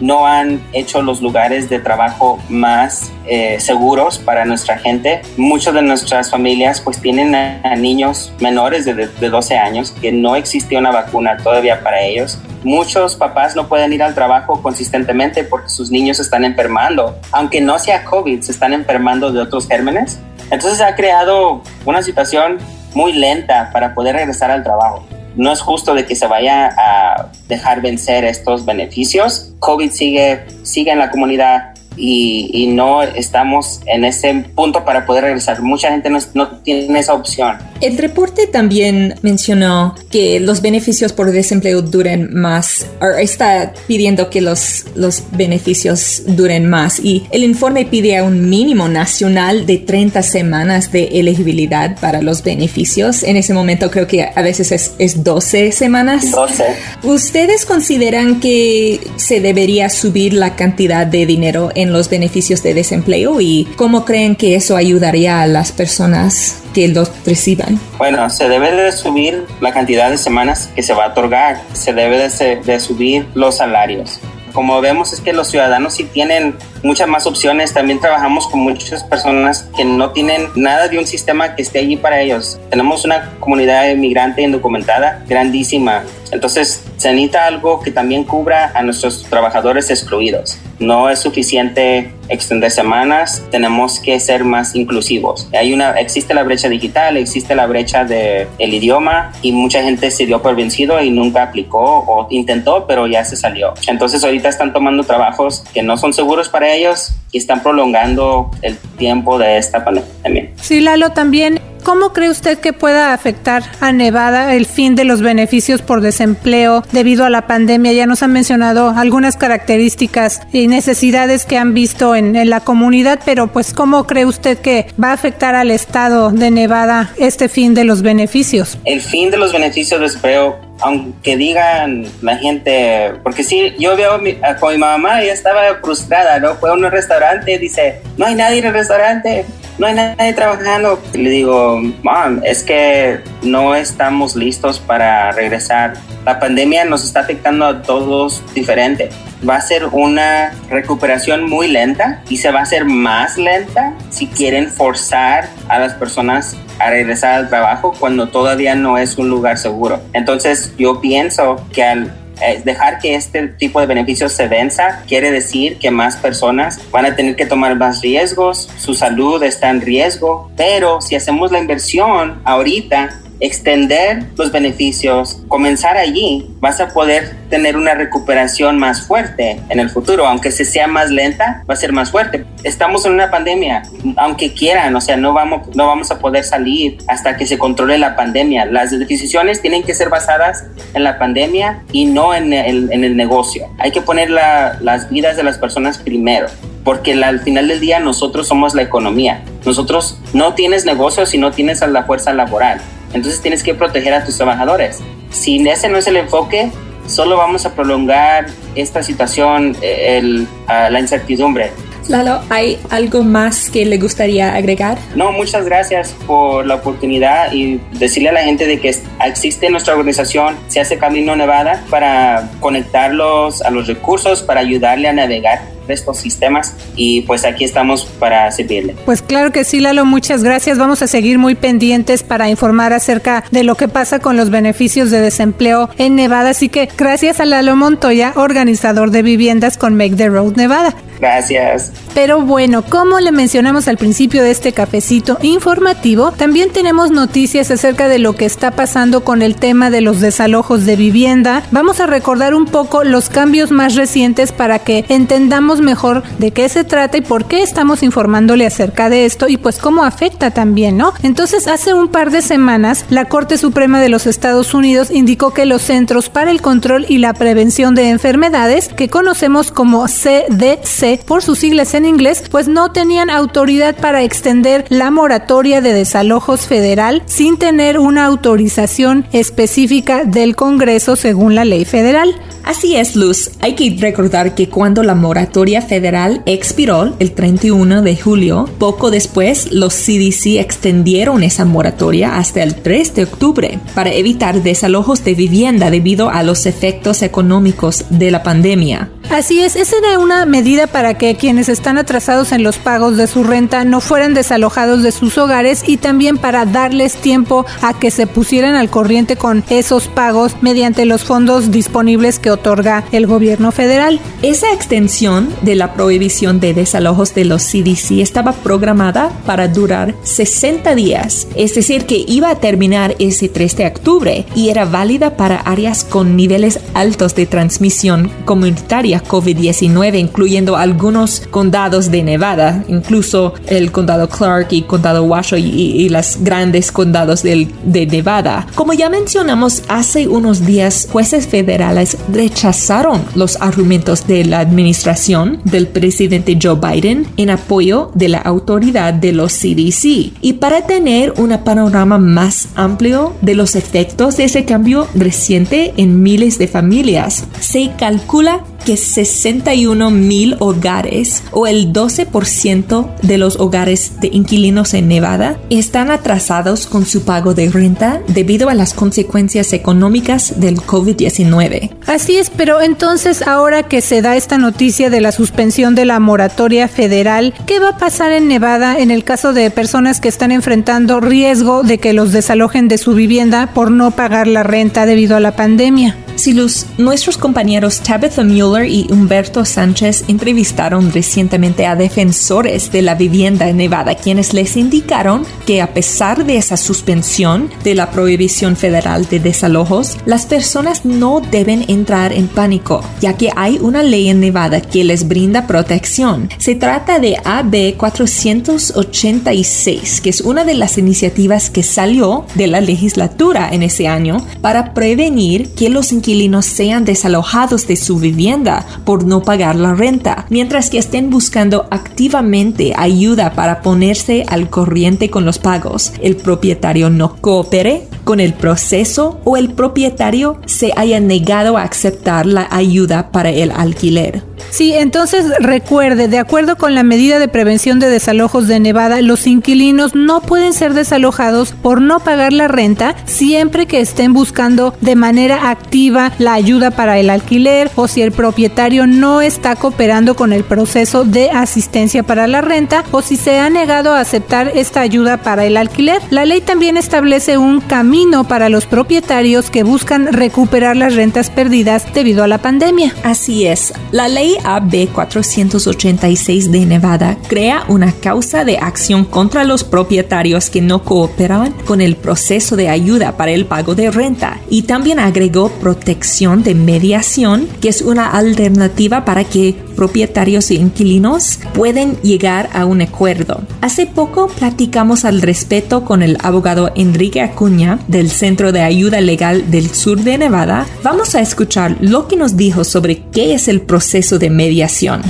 no 0.00 0.26
han 0.26 0.60
hecho 0.72 1.00
los 1.00 1.22
lugares 1.22 1.70
de 1.70 1.78
trabajo 1.78 2.38
más 2.48 3.12
eh, 3.26 3.58
seguros 3.60 4.18
para 4.18 4.44
nuestra 4.44 4.78
gente. 4.78 5.22
Muchas 5.36 5.74
de 5.74 5.82
nuestras 5.82 6.30
familias 6.30 6.80
pues 6.80 7.00
tienen 7.00 7.34
niños 7.80 8.32
menores 8.40 8.84
de, 8.84 8.94
de 8.94 9.30
12 9.30 9.56
años 9.56 9.92
que 9.92 10.12
no 10.12 10.36
existe 10.36 10.76
una 10.76 10.90
vacuna 10.90 11.36
todavía 11.38 11.80
para 11.82 12.02
ellos. 12.02 12.38
Muchos 12.62 13.14
papás 13.14 13.54
no 13.54 13.68
pueden 13.68 13.92
ir 13.92 14.02
al 14.02 14.14
trabajo 14.14 14.60
consistentemente 14.60 15.44
porque 15.44 15.68
sus 15.70 15.90
niños 15.90 16.18
están 16.18 16.44
enfermando. 16.44 17.16
Aunque 17.30 17.60
no 17.60 17.78
sea 17.78 18.04
COVID, 18.04 18.40
se 18.40 18.52
están 18.52 18.72
enfermando 18.72 19.32
de 19.32 19.40
otros 19.40 19.68
gérmenes. 19.68 20.18
Entonces 20.50 20.80
ha 20.80 20.94
creado 20.94 21.62
una 21.84 22.02
situación 22.02 22.58
muy 22.94 23.12
lenta 23.12 23.70
para 23.72 23.94
poder 23.94 24.16
regresar 24.16 24.50
al 24.50 24.62
trabajo 24.62 25.04
no 25.36 25.52
es 25.52 25.60
justo 25.60 25.94
de 25.94 26.06
que 26.06 26.16
se 26.16 26.26
vaya 26.26 26.74
a 26.76 27.30
dejar 27.46 27.82
vencer 27.82 28.24
estos 28.24 28.64
beneficios. 28.64 29.52
COVID 29.58 29.90
sigue, 29.90 30.46
sigue 30.62 30.90
en 30.90 30.98
la 30.98 31.10
comunidad, 31.10 31.74
y, 31.96 32.66
no 32.66 33.02
estamos 33.02 33.80
en 33.86 34.04
ese 34.04 34.34
punto 34.54 34.84
para 34.84 35.06
poder 35.06 35.24
regresar. 35.24 35.62
Mucha 35.62 35.90
gente 35.90 36.10
no, 36.10 36.18
no, 36.34 36.48
tiene 36.58 36.98
esa 36.98 37.14
opción. 37.14 37.56
El 37.80 37.96
reporte 37.96 38.46
también 38.46 39.14
mencionó 39.22 39.94
que 40.10 40.40
los 40.40 40.62
beneficios 40.62 41.12
por 41.12 41.30
desempleo 41.30 41.82
duren 41.82 42.34
más, 42.34 42.86
o 43.00 43.06
está 43.18 43.72
pidiendo 43.86 44.30
que 44.30 44.40
los, 44.40 44.84
los 44.94 45.22
beneficios 45.32 46.22
duren 46.26 46.68
más 46.68 46.98
y 46.98 47.26
el 47.30 47.44
informe 47.44 47.84
pide 47.86 48.16
a 48.18 48.24
un 48.24 48.48
mínimo 48.48 48.88
nacional 48.88 49.66
de 49.66 49.78
30 49.78 50.22
semanas 50.22 50.92
de 50.92 51.04
elegibilidad 51.20 51.98
para 52.00 52.20
los 52.20 52.42
beneficios. 52.42 53.22
En 53.22 53.36
ese 53.36 53.54
momento 53.54 53.90
creo 53.90 54.06
que 54.06 54.28
a 54.34 54.42
veces 54.42 54.72
es, 54.72 54.94
es 54.98 55.22
12 55.22 55.72
semanas. 55.72 56.30
12. 56.30 56.64
¿Ustedes 57.04 57.64
consideran 57.64 58.40
que 58.40 59.00
se 59.16 59.40
debería 59.40 59.88
subir 59.88 60.32
la 60.32 60.56
cantidad 60.56 61.06
de 61.06 61.26
dinero 61.26 61.70
en 61.74 61.85
los 61.92 62.08
beneficios 62.10 62.62
de 62.62 62.74
desempleo 62.74 63.40
y 63.40 63.68
cómo 63.76 64.04
creen 64.04 64.36
que 64.36 64.54
eso 64.54 64.76
ayudaría 64.76 65.42
a 65.42 65.46
las 65.46 65.72
personas 65.72 66.62
que 66.74 66.88
los 66.88 67.10
reciban? 67.24 67.80
Bueno, 67.98 68.28
se 68.30 68.48
debe 68.48 68.72
de 68.72 68.92
subir 68.92 69.44
la 69.60 69.72
cantidad 69.72 70.10
de 70.10 70.18
semanas 70.18 70.70
que 70.74 70.82
se 70.82 70.94
va 70.94 71.06
a 71.06 71.08
otorgar, 71.08 71.62
se 71.72 71.92
debe 71.92 72.18
de, 72.18 72.56
de 72.56 72.80
subir 72.80 73.26
los 73.34 73.56
salarios 73.56 74.20
como 74.56 74.80
vemos 74.80 75.12
es 75.12 75.20
que 75.20 75.34
los 75.34 75.48
ciudadanos 75.48 75.92
sí 75.92 76.04
tienen 76.04 76.56
muchas 76.82 77.08
más 77.08 77.26
opciones. 77.26 77.72
También 77.72 78.00
trabajamos 78.00 78.46
con 78.48 78.60
muchas 78.60 79.04
personas 79.04 79.68
que 79.76 79.84
no 79.84 80.10
tienen 80.10 80.48
nada 80.54 80.88
de 80.88 80.98
un 80.98 81.06
sistema 81.06 81.54
que 81.54 81.62
esté 81.62 81.80
allí 81.80 81.96
para 81.96 82.20
ellos. 82.20 82.58
Tenemos 82.70 83.04
una 83.04 83.32
comunidad 83.40 83.88
inmigrante 83.90 84.42
indocumentada 84.42 85.24
grandísima. 85.28 86.04
Entonces 86.32 86.82
se 86.96 87.12
necesita 87.12 87.46
algo 87.46 87.80
que 87.80 87.90
también 87.90 88.24
cubra 88.24 88.72
a 88.74 88.82
nuestros 88.82 89.24
trabajadores 89.24 89.90
excluidos. 89.90 90.58
No 90.78 91.08
es 91.08 91.20
suficiente 91.20 92.12
extender 92.28 92.70
semanas, 92.70 93.42
tenemos 93.50 93.98
que 94.00 94.18
ser 94.20 94.44
más 94.44 94.74
inclusivos. 94.74 95.48
Hay 95.58 95.72
una, 95.72 95.92
existe 95.92 96.34
la 96.34 96.42
brecha 96.42 96.68
digital, 96.68 97.16
existe 97.16 97.54
la 97.54 97.66
brecha 97.66 98.04
del 98.04 98.48
el 98.58 98.74
idioma 98.74 99.32
y 99.42 99.52
mucha 99.52 99.82
gente 99.82 100.10
se 100.10 100.26
dio 100.26 100.42
por 100.42 100.56
vencido 100.56 101.00
y 101.02 101.10
nunca 101.10 101.44
aplicó 101.44 102.04
o 102.06 102.26
intentó, 102.30 102.86
pero 102.86 103.06
ya 103.06 103.24
se 103.24 103.36
salió. 103.36 103.72
Entonces 103.86 104.22
ahorita 104.24 104.48
están 104.48 104.72
tomando 104.72 105.04
trabajos 105.04 105.64
que 105.72 105.82
no 105.82 105.96
son 105.96 106.12
seguros 106.12 106.48
para 106.48 106.74
ellos 106.76 107.12
y 107.32 107.38
están 107.38 107.62
prolongando 107.62 108.50
el 108.62 108.76
tiempo 108.98 109.38
de 109.38 109.58
esta 109.58 109.84
pandemia. 109.84 110.50
Sí, 110.60 110.80
Lalo, 110.80 111.10
también 111.10 111.60
¿Cómo 111.86 112.12
cree 112.12 112.28
usted 112.30 112.58
que 112.58 112.72
pueda 112.72 113.14
afectar 113.14 113.62
a 113.78 113.92
Nevada 113.92 114.56
el 114.56 114.66
fin 114.66 114.96
de 114.96 115.04
los 115.04 115.22
beneficios 115.22 115.82
por 115.82 116.00
desempleo 116.00 116.82
debido 116.90 117.24
a 117.24 117.30
la 117.30 117.46
pandemia? 117.46 117.92
Ya 117.92 118.06
nos 118.06 118.24
han 118.24 118.32
mencionado 118.32 118.90
algunas 118.90 119.36
características 119.36 120.40
y 120.52 120.66
necesidades 120.66 121.44
que 121.44 121.58
han 121.58 121.74
visto 121.74 122.16
en, 122.16 122.34
en 122.34 122.50
la 122.50 122.58
comunidad, 122.58 123.20
pero 123.24 123.46
pues 123.52 123.72
¿cómo 123.72 124.04
cree 124.04 124.26
usted 124.26 124.58
que 124.58 124.88
va 125.00 125.10
a 125.10 125.12
afectar 125.12 125.54
al 125.54 125.70
estado 125.70 126.32
de 126.32 126.50
Nevada 126.50 127.12
este 127.18 127.48
fin 127.48 127.72
de 127.72 127.84
los 127.84 128.02
beneficios? 128.02 128.78
El 128.84 129.00
fin 129.00 129.30
de 129.30 129.36
los 129.38 129.52
beneficios 129.52 130.00
de 130.00 130.06
desempleo 130.06 130.65
aunque 130.80 131.36
digan 131.36 132.06
la 132.22 132.36
gente, 132.36 133.12
porque 133.22 133.42
sí, 133.42 133.74
yo 133.78 133.96
veo 133.96 134.18
mi, 134.18 134.34
con 134.60 134.72
mi 134.72 134.78
mamá, 134.78 135.22
ella 135.22 135.32
estaba 135.32 135.62
frustrada, 135.82 136.38
¿no? 136.38 136.54
Fue 136.56 136.70
a 136.70 136.74
un 136.74 136.82
restaurante, 136.82 137.58
dice, 137.58 138.00
no 138.16 138.26
hay 138.26 138.34
nadie 138.34 138.58
en 138.58 138.66
el 138.66 138.72
restaurante, 138.72 139.44
no 139.78 139.86
hay 139.86 139.94
nadie 139.94 140.32
trabajando. 140.32 141.00
Le 141.12 141.30
digo, 141.30 141.80
mom, 142.02 142.40
es 142.44 142.62
que 142.62 143.20
no 143.42 143.74
estamos 143.74 144.36
listos 144.36 144.78
para 144.78 145.32
regresar. 145.32 145.94
La 146.24 146.40
pandemia 146.40 146.84
nos 146.84 147.04
está 147.04 147.20
afectando 147.20 147.66
a 147.66 147.82
todos 147.82 148.42
diferente. 148.54 149.10
Va 149.48 149.56
a 149.56 149.60
ser 149.60 149.84
una 149.86 150.52
recuperación 150.70 151.44
muy 151.44 151.68
lenta 151.68 152.22
y 152.28 152.38
se 152.38 152.50
va 152.50 152.60
a 152.60 152.62
hacer 152.62 152.84
más 152.84 153.36
lenta 153.36 153.94
si 154.10 154.26
quieren 154.26 154.70
forzar 154.70 155.48
a 155.68 155.78
las 155.78 155.94
personas 155.94 156.56
a 156.78 156.90
regresar 156.90 157.34
al 157.34 157.48
trabajo 157.48 157.94
cuando 157.98 158.28
todavía 158.28 158.74
no 158.74 158.98
es 158.98 159.18
un 159.18 159.28
lugar 159.28 159.58
seguro. 159.58 160.00
Entonces 160.12 160.65
yo 160.76 161.00
pienso 161.00 161.64
que 161.72 161.82
al 161.82 162.12
eh, 162.40 162.60
dejar 162.64 162.98
que 162.98 163.14
este 163.14 163.48
tipo 163.48 163.80
de 163.80 163.86
beneficios 163.86 164.32
se 164.32 164.46
venza 164.46 165.02
quiere 165.08 165.30
decir 165.30 165.78
que 165.78 165.90
más 165.90 166.16
personas 166.16 166.78
van 166.90 167.06
a 167.06 167.16
tener 167.16 167.34
que 167.34 167.46
tomar 167.46 167.76
más 167.76 168.02
riesgos, 168.02 168.68
su 168.78 168.92
salud 168.92 169.42
está 169.42 169.70
en 169.70 169.80
riesgo, 169.80 170.50
pero 170.54 171.00
si 171.00 171.16
hacemos 171.16 171.50
la 171.50 171.58
inversión 171.58 172.42
ahorita, 172.44 173.22
extender 173.40 174.24
los 174.36 174.50
beneficios, 174.52 175.42
comenzar 175.48 175.96
allí, 175.96 176.46
vas 176.60 176.80
a 176.80 176.88
poder 176.88 177.36
tener 177.50 177.76
una 177.76 177.94
recuperación 177.94 178.78
más 178.78 179.06
fuerte 179.06 179.60
en 179.68 179.80
el 179.80 179.90
futuro, 179.90 180.26
aunque 180.26 180.50
se 180.50 180.64
sea 180.64 180.86
más 180.86 181.10
lenta, 181.10 181.62
va 181.68 181.74
a 181.74 181.76
ser 181.76 181.92
más 181.92 182.10
fuerte. 182.10 182.44
Estamos 182.64 183.04
en 183.06 183.12
una 183.12 183.30
pandemia, 183.30 183.82
aunque 184.16 184.52
quieran, 184.52 184.94
o 184.96 185.00
sea, 185.00 185.16
no 185.16 185.32
vamos, 185.32 185.74
no 185.74 185.86
vamos 185.86 186.10
a 186.10 186.18
poder 186.18 186.44
salir 186.44 186.98
hasta 187.06 187.36
que 187.36 187.46
se 187.46 187.58
controle 187.58 187.98
la 187.98 188.16
pandemia. 188.16 188.64
Las 188.66 188.90
decisiones 188.90 189.60
tienen 189.62 189.82
que 189.82 189.94
ser 189.94 190.08
basadas 190.08 190.64
en 190.94 191.04
la 191.04 191.18
pandemia 191.18 191.82
y 191.92 192.06
no 192.06 192.34
en 192.34 192.52
el, 192.52 192.92
en 192.92 193.04
el 193.04 193.16
negocio. 193.16 193.68
Hay 193.78 193.90
que 193.90 194.00
poner 194.00 194.30
la, 194.30 194.78
las 194.80 195.10
vidas 195.10 195.36
de 195.36 195.42
las 195.42 195.58
personas 195.58 195.98
primero 195.98 196.48
porque 196.86 197.14
al 197.14 197.40
final 197.40 197.66
del 197.66 197.80
día 197.80 197.98
nosotros 197.98 198.46
somos 198.46 198.76
la 198.76 198.82
economía. 198.82 199.42
Nosotros 199.64 200.20
no 200.32 200.54
tienes 200.54 200.86
negocio 200.86 201.26
si 201.26 201.36
no 201.36 201.50
tienes 201.50 201.82
a 201.82 201.88
la 201.88 202.04
fuerza 202.04 202.32
laboral. 202.32 202.80
Entonces 203.16 203.40
tienes 203.40 203.62
que 203.62 203.74
proteger 203.74 204.12
a 204.14 204.24
tus 204.24 204.36
trabajadores. 204.36 204.98
Si 205.30 205.66
ese 205.66 205.88
no 205.88 205.98
es 205.98 206.06
el 206.06 206.16
enfoque, 206.16 206.70
solo 207.06 207.36
vamos 207.36 207.64
a 207.64 207.74
prolongar 207.74 208.46
esta 208.74 209.02
situación, 209.02 209.74
eh, 209.80 210.18
el, 210.18 210.46
la 210.68 211.00
incertidumbre. 211.00 211.72
Lalo, 212.08 212.40
¿hay 212.50 212.78
algo 212.90 213.22
más 213.22 213.70
que 213.70 213.84
le 213.84 213.98
gustaría 213.98 214.54
agregar? 214.54 214.98
No, 215.14 215.32
muchas 215.32 215.64
gracias 215.64 216.14
por 216.26 216.66
la 216.66 216.76
oportunidad 216.76 217.52
y 217.52 217.80
decirle 217.98 218.28
a 218.28 218.32
la 218.32 218.42
gente 218.42 218.66
de 218.66 218.80
que 218.80 218.94
existe 219.24 219.70
nuestra 219.70 219.94
organización, 219.94 220.56
se 220.68 220.80
hace 220.80 220.98
Camino 220.98 221.34
Nevada, 221.36 221.84
para 221.90 222.50
conectarlos 222.60 223.62
a 223.62 223.70
los 223.70 223.86
recursos, 223.86 224.42
para 224.42 224.60
ayudarle 224.60 225.08
a 225.08 225.12
navegar 225.12 225.76
estos 225.88 226.18
sistemas 226.18 226.74
y 226.96 227.22
pues 227.22 227.44
aquí 227.44 227.64
estamos 227.64 228.04
para 228.18 228.50
servirle. 228.50 228.96
Pues 229.04 229.22
claro 229.22 229.52
que 229.52 229.64
sí, 229.64 229.80
Lalo, 229.80 230.04
muchas 230.04 230.42
gracias. 230.42 230.78
Vamos 230.78 231.02
a 231.02 231.06
seguir 231.06 231.38
muy 231.38 231.54
pendientes 231.54 232.22
para 232.22 232.48
informar 232.48 232.92
acerca 232.92 233.44
de 233.50 233.64
lo 233.64 233.76
que 233.76 233.88
pasa 233.88 234.18
con 234.18 234.36
los 234.36 234.50
beneficios 234.50 235.10
de 235.10 235.20
desempleo 235.20 235.88
en 235.98 236.16
Nevada. 236.16 236.50
Así 236.50 236.68
que 236.68 236.88
gracias 236.96 237.40
a 237.40 237.44
Lalo 237.44 237.76
Montoya, 237.76 238.32
organizador 238.36 239.10
de 239.10 239.22
viviendas 239.22 239.76
con 239.76 239.96
Make 239.96 240.16
the 240.16 240.28
Road 240.28 240.56
Nevada. 240.56 240.94
Gracias. 241.20 241.92
Pero 242.14 242.40
bueno, 242.40 242.82
como 242.82 243.20
le 243.20 243.32
mencionamos 243.32 243.88
al 243.88 243.98
principio 243.98 244.42
de 244.42 244.50
este 244.50 244.72
cafecito 244.72 245.38
informativo, 245.42 246.32
también 246.32 246.70
tenemos 246.70 247.10
noticias 247.10 247.70
acerca 247.70 248.08
de 248.08 248.18
lo 248.18 248.34
que 248.34 248.46
está 248.46 248.70
pasando 248.70 249.22
con 249.22 249.42
el 249.42 249.56
tema 249.56 249.90
de 249.90 250.00
los 250.00 250.20
desalojos 250.20 250.86
de 250.86 250.96
vivienda. 250.96 251.62
Vamos 251.70 252.00
a 252.00 252.06
recordar 252.06 252.54
un 252.54 252.66
poco 252.66 253.04
los 253.04 253.28
cambios 253.28 253.70
más 253.70 253.94
recientes 253.94 254.52
para 254.52 254.78
que 254.78 255.04
entendamos 255.08 255.80
mejor 255.80 256.22
de 256.38 256.52
qué 256.52 256.68
se 256.68 256.84
trata 256.84 257.18
y 257.18 257.22
por 257.22 257.46
qué 257.46 257.62
estamos 257.62 258.02
informándole 258.02 258.66
acerca 258.66 259.08
de 259.10 259.26
esto 259.26 259.48
y 259.48 259.56
pues 259.56 259.78
cómo 259.78 260.04
afecta 260.04 260.50
también, 260.50 260.96
¿no? 260.96 261.12
Entonces, 261.22 261.66
hace 261.66 261.94
un 261.94 262.08
par 262.08 262.30
de 262.30 262.42
semanas, 262.42 263.04
la 263.10 263.26
Corte 263.26 263.58
Suprema 263.58 264.00
de 264.00 264.08
los 264.08 264.26
Estados 264.26 264.74
Unidos 264.74 265.10
indicó 265.10 265.52
que 265.52 265.66
los 265.66 265.82
Centros 265.82 266.28
para 266.28 266.50
el 266.50 266.62
Control 266.62 267.06
y 267.08 267.18
la 267.18 267.34
Prevención 267.34 267.94
de 267.94 268.08
Enfermedades, 268.08 268.88
que 268.88 269.08
conocemos 269.08 269.70
como 269.70 270.06
CDC 270.06 271.05
por 271.26 271.42
sus 271.42 271.60
siglas 271.60 271.94
en 271.94 272.04
inglés, 272.04 272.42
pues 272.50 272.68
no 272.68 272.92
tenían 272.92 273.30
autoridad 273.30 273.96
para 273.96 274.22
extender 274.22 274.84
la 274.88 275.10
moratoria 275.10 275.80
de 275.80 275.92
desalojos 275.92 276.66
federal 276.66 277.22
sin 277.26 277.58
tener 277.58 277.98
una 277.98 278.24
autorización 278.26 279.26
específica 279.32 280.24
del 280.24 280.56
Congreso 280.56 281.16
según 281.16 281.54
la 281.54 281.64
ley 281.64 281.84
federal. 281.84 282.34
Así 282.64 282.96
es, 282.96 283.14
Luz. 283.14 283.52
Hay 283.60 283.76
que 283.76 283.96
recordar 284.00 284.56
que 284.56 284.68
cuando 284.68 285.04
la 285.04 285.14
moratoria 285.14 285.82
federal 285.82 286.42
expiró 286.46 287.14
el 287.20 287.30
31 287.30 288.02
de 288.02 288.16
julio, 288.16 288.68
poco 288.78 289.12
después 289.12 289.70
los 289.70 289.94
CDC 289.94 290.58
extendieron 290.58 291.44
esa 291.44 291.64
moratoria 291.64 292.36
hasta 292.36 292.64
el 292.64 292.74
3 292.74 293.14
de 293.14 293.22
octubre 293.22 293.78
para 293.94 294.12
evitar 294.12 294.64
desalojos 294.64 295.22
de 295.22 295.34
vivienda 295.34 295.90
debido 295.90 296.28
a 296.28 296.42
los 296.42 296.66
efectos 296.66 297.22
económicos 297.22 298.04
de 298.10 298.32
la 298.32 298.42
pandemia. 298.42 299.10
Así 299.30 299.60
es, 299.60 299.76
esa 299.76 299.96
era 299.98 300.18
una 300.18 300.46
medida 300.46 300.86
para 300.96 301.18
que 301.18 301.34
quienes 301.34 301.68
están 301.68 301.98
atrasados 301.98 302.52
en 302.52 302.62
los 302.62 302.78
pagos 302.78 303.18
de 303.18 303.26
su 303.26 303.44
renta 303.44 303.84
no 303.84 304.00
fueran 304.00 304.32
desalojados 304.32 305.02
de 305.02 305.12
sus 305.12 305.36
hogares 305.36 305.84
y 305.86 305.98
también 305.98 306.38
para 306.38 306.64
darles 306.64 307.16
tiempo 307.16 307.66
a 307.82 307.98
que 307.98 308.10
se 308.10 308.26
pusieran 308.26 308.76
al 308.76 308.88
corriente 308.88 309.36
con 309.36 309.62
esos 309.68 310.08
pagos 310.08 310.56
mediante 310.62 311.04
los 311.04 311.22
fondos 311.22 311.70
disponibles 311.70 312.38
que 312.38 312.50
otorga 312.50 313.04
el 313.12 313.26
gobierno 313.26 313.72
federal. 313.72 314.20
Esa 314.40 314.72
extensión 314.72 315.50
de 315.60 315.74
la 315.74 315.92
prohibición 315.92 316.60
de 316.60 316.72
desalojos 316.72 317.34
de 317.34 317.44
los 317.44 317.64
CDC 317.64 318.22
estaba 318.22 318.52
programada 318.52 319.30
para 319.44 319.68
durar 319.68 320.14
60 320.22 320.94
días, 320.94 321.46
es 321.56 321.74
decir, 321.74 322.06
que 322.06 322.24
iba 322.26 322.48
a 322.48 322.58
terminar 322.58 323.14
ese 323.18 323.50
3 323.50 323.76
de 323.76 323.86
octubre 323.86 324.46
y 324.54 324.70
era 324.70 324.86
válida 324.86 325.36
para 325.36 325.56
áreas 325.56 326.04
con 326.04 326.36
niveles 326.36 326.80
altos 326.94 327.34
de 327.34 327.44
transmisión 327.44 328.30
comunitaria 328.46 329.22
COVID-19, 329.22 330.18
incluyendo 330.18 330.78
algunos 330.86 331.42
condados 331.50 332.12
de 332.12 332.22
Nevada, 332.22 332.84
incluso 332.86 333.54
el 333.66 333.90
condado 333.90 334.28
Clark 334.28 334.68
y 334.70 334.82
condado 334.82 335.24
Washoe 335.24 335.58
y, 335.58 336.08
los 336.08 336.38
grandes 336.40 336.92
condados 336.92 337.42
de 337.42 338.06
Nevada. 338.10 338.68
Como 338.76 338.92
ya 338.92 339.10
mencionamos 339.10 339.82
hace 339.88 340.28
unos 340.28 340.64
días, 340.64 341.08
jueces 341.10 341.48
federales 341.48 342.16
rechazaron 342.32 343.24
los 343.34 343.60
argumentos 343.60 344.26
de 344.28 344.44
la 344.44 344.60
administración 344.60 345.60
del 345.64 345.88
presidente 345.88 346.56
Joe 346.62 346.76
Biden 346.76 347.26
en 347.36 347.50
apoyo 347.50 348.12
de 348.14 348.28
la 348.28 348.38
autoridad 348.38 349.12
de 349.12 349.32
los 349.32 349.52
CDC. 349.52 350.32
Y 350.40 350.54
para 350.60 350.86
tener 350.86 351.34
un 351.38 351.56
panorama 351.64 352.18
más 352.18 352.68
amplio 352.76 353.32
de 353.40 353.54
los 353.54 353.74
efectos 353.74 354.36
de 354.36 354.44
ese 354.44 354.64
cambio 354.64 355.08
reciente 355.14 355.94
en 355.96 356.22
miles 356.22 356.58
de 356.58 356.68
familias, 356.68 357.44
se 357.58 357.90
calcula 357.98 358.62
que 358.84 358.96
61 358.96 360.10
mil 360.10 360.56
hogares 360.58 361.42
o 361.50 361.66
el 361.66 361.92
12% 361.92 363.16
de 363.22 363.38
los 363.38 363.58
hogares 363.58 364.20
de 364.20 364.28
inquilinos 364.32 364.94
en 364.94 365.08
Nevada 365.08 365.58
están 365.70 366.10
atrasados 366.10 366.86
con 366.86 367.06
su 367.06 367.22
pago 367.22 367.54
de 367.54 367.68
renta 367.70 368.20
debido 368.28 368.68
a 368.68 368.74
las 368.74 368.94
consecuencias 368.94 369.72
económicas 369.72 370.60
del 370.60 370.76
COVID-19. 370.78 371.90
Así 372.06 372.36
es, 372.36 372.50
pero 372.50 372.80
entonces 372.80 373.42
ahora 373.42 373.82
que 373.82 374.00
se 374.00 374.22
da 374.22 374.36
esta 374.36 374.58
noticia 374.58 375.10
de 375.10 375.20
la 375.20 375.32
suspensión 375.32 375.94
de 375.94 376.04
la 376.04 376.20
moratoria 376.20 376.88
federal, 376.88 377.54
¿qué 377.66 377.80
va 377.80 377.90
a 377.90 377.98
pasar 377.98 378.32
en 378.32 378.48
Nevada 378.48 378.98
en 378.98 379.10
el 379.10 379.24
caso 379.24 379.52
de 379.52 379.70
personas 379.70 380.20
que 380.20 380.28
están 380.28 380.52
enfrentando 380.52 381.20
riesgo 381.20 381.82
de 381.82 381.98
que 381.98 382.12
los 382.12 382.32
desalojen 382.32 382.88
de 382.88 382.98
su 382.98 383.14
vivienda 383.14 383.70
por 383.74 383.90
no 383.90 384.10
pagar 384.10 384.46
la 384.46 384.62
renta 384.62 385.06
debido 385.06 385.36
a 385.36 385.40
la 385.40 385.56
pandemia? 385.56 386.16
Silus, 386.36 386.86
nuestros 386.98 387.38
compañeros 387.38 388.00
Tabitha 388.00 388.44
Mueller 388.44 388.88
y 388.88 389.06
Humberto 389.10 389.64
Sánchez 389.64 390.24
entrevistaron 390.28 391.10
recientemente 391.12 391.86
a 391.86 391.96
defensores 391.96 392.92
de 392.92 393.02
la 393.02 393.14
vivienda 393.14 393.68
en 393.68 393.78
Nevada, 393.78 394.14
quienes 394.14 394.54
les 394.54 394.76
indicaron 394.76 395.44
que 395.66 395.82
a 395.82 395.94
pesar 395.94 396.44
de 396.44 396.58
esa 396.58 396.76
suspensión 396.76 397.70
de 397.82 397.94
la 397.94 398.10
prohibición 398.10 398.76
federal 398.76 399.26
de 399.26 399.40
desalojos, 399.40 400.18
las 400.26 400.44
personas 400.46 401.04
no 401.04 401.40
deben 401.40 401.84
entrar 401.88 402.32
en 402.32 402.46
pánico, 402.48 403.02
ya 403.20 403.36
que 403.36 403.50
hay 403.56 403.78
una 403.80 404.02
ley 404.02 404.28
en 404.28 404.40
Nevada 404.40 404.80
que 404.80 405.04
les 405.04 405.28
brinda 405.28 405.66
protección. 405.66 406.48
Se 406.58 406.74
trata 406.74 407.18
de 407.18 407.36
AB 407.44 407.96
486, 407.96 410.20
que 410.20 410.30
es 410.30 410.40
una 410.42 410.64
de 410.64 410.74
las 410.74 410.98
iniciativas 410.98 411.70
que 411.70 411.82
salió 411.82 412.44
de 412.54 412.66
la 412.66 412.80
legislatura 412.80 413.70
en 413.72 413.82
ese 413.82 414.08
año 414.08 414.44
para 414.60 414.92
prevenir 414.94 415.74
que 415.74 415.88
los 415.88 416.12
inquilinos 416.26 416.66
sean 416.66 417.04
desalojados 417.04 417.86
de 417.86 417.94
su 417.94 418.18
vivienda 418.18 418.84
por 419.04 419.24
no 419.24 419.42
pagar 419.42 419.76
la 419.76 419.94
renta, 419.94 420.44
mientras 420.50 420.90
que 420.90 420.98
estén 420.98 421.30
buscando 421.30 421.86
activamente 421.92 422.94
ayuda 422.96 423.52
para 423.52 423.80
ponerse 423.80 424.44
al 424.48 424.68
corriente 424.68 425.30
con 425.30 425.44
los 425.44 425.60
pagos. 425.60 426.12
El 426.20 426.34
propietario 426.34 427.10
no 427.10 427.36
coopere 427.36 428.08
con 428.24 428.40
el 428.40 428.54
proceso 428.54 429.40
o 429.44 429.56
el 429.56 429.72
propietario 429.72 430.60
se 430.66 430.92
haya 430.96 431.20
negado 431.20 431.78
a 431.78 431.82
aceptar 431.82 432.44
la 432.44 432.66
ayuda 432.72 433.30
para 433.30 433.50
el 433.50 433.70
alquiler. 433.70 434.42
Sí, 434.70 434.94
entonces 434.94 435.46
recuerde, 435.60 436.26
de 436.26 436.38
acuerdo 436.38 436.76
con 436.76 436.94
la 436.94 437.04
medida 437.04 437.38
de 437.38 437.46
prevención 437.46 438.00
de 438.00 438.08
desalojos 438.08 438.66
de 438.66 438.80
Nevada, 438.80 439.22
los 439.22 439.46
inquilinos 439.46 440.14
no 440.14 440.40
pueden 440.40 440.72
ser 440.72 440.92
desalojados 440.92 441.72
por 441.72 442.00
no 442.00 442.18
pagar 442.20 442.52
la 442.52 442.66
renta 442.66 443.14
siempre 443.26 443.86
que 443.86 444.00
estén 444.00 444.32
buscando 444.32 444.94
de 445.00 445.14
manera 445.14 445.70
activa 445.70 446.15
la 446.38 446.54
ayuda 446.54 446.90
para 446.90 447.18
el 447.18 447.30
alquiler 447.30 447.90
o 447.94 448.08
si 448.08 448.22
el 448.22 448.32
propietario 448.32 449.06
no 449.06 449.40
está 449.40 449.76
cooperando 449.76 450.34
con 450.36 450.52
el 450.52 450.64
proceso 450.64 451.24
de 451.24 451.50
asistencia 451.50 452.22
para 452.22 452.46
la 452.46 452.60
renta 452.60 453.04
o 453.10 453.22
si 453.22 453.36
se 453.36 453.58
ha 453.58 453.70
negado 453.70 454.12
a 454.12 454.20
aceptar 454.20 454.72
esta 454.74 455.00
ayuda 455.00 455.36
para 455.38 455.64
el 455.64 455.76
alquiler. 455.76 456.22
La 456.30 456.44
ley 456.44 456.60
también 456.60 456.96
establece 456.96 457.58
un 457.58 457.80
camino 457.80 458.44
para 458.44 458.68
los 458.68 458.86
propietarios 458.86 459.70
que 459.70 459.82
buscan 459.82 460.32
recuperar 460.32 460.96
las 460.96 461.14
rentas 461.14 461.50
perdidas 461.50 462.06
debido 462.14 462.42
a 462.42 462.48
la 462.48 462.58
pandemia. 462.58 463.14
Así 463.22 463.66
es, 463.66 463.92
la 464.12 464.28
ley 464.28 464.56
AB 464.64 465.08
486 465.12 466.72
de 466.72 466.86
Nevada 466.86 467.36
crea 467.48 467.84
una 467.88 468.12
causa 468.12 468.64
de 468.64 468.78
acción 468.78 469.24
contra 469.24 469.64
los 469.64 469.84
propietarios 469.84 470.70
que 470.70 470.80
no 470.80 471.02
cooperan 471.02 471.72
con 471.84 472.00
el 472.00 472.16
proceso 472.16 472.76
de 472.76 472.88
ayuda 472.88 473.36
para 473.36 473.52
el 473.52 473.66
pago 473.66 473.94
de 473.94 474.10
renta 474.10 474.60
y 474.70 474.82
también 474.82 475.18
agregó 475.18 475.68
protección 475.68 476.05
de 476.06 476.74
mediación, 476.76 477.66
que 477.80 477.88
es 477.88 478.00
una 478.00 478.30
alternativa 478.30 479.24
para 479.24 479.42
que 479.42 479.74
propietarios 479.96 480.70
e 480.70 480.74
inquilinos 480.74 481.58
pueden 481.74 482.16
llegar 482.22 482.70
a 482.74 482.84
un 482.86 483.02
acuerdo. 483.02 483.62
Hace 483.80 484.06
poco 484.06 484.46
platicamos 484.46 485.24
al 485.24 485.42
respecto 485.42 486.04
con 486.04 486.22
el 486.22 486.38
abogado 486.42 486.92
Enrique 486.94 487.40
Acuña 487.40 487.98
del 488.06 488.30
Centro 488.30 488.70
de 488.70 488.82
Ayuda 488.82 489.20
Legal 489.20 489.68
del 489.70 489.90
Sur 489.90 490.20
de 490.20 490.38
Nevada. 490.38 490.86
Vamos 491.02 491.34
a 491.34 491.40
escuchar 491.40 491.96
lo 492.00 492.28
que 492.28 492.36
nos 492.36 492.56
dijo 492.56 492.84
sobre 492.84 493.22
qué 493.32 493.54
es 493.54 493.66
el 493.66 493.80
proceso 493.80 494.38
de 494.38 494.50
mediación. 494.50 495.22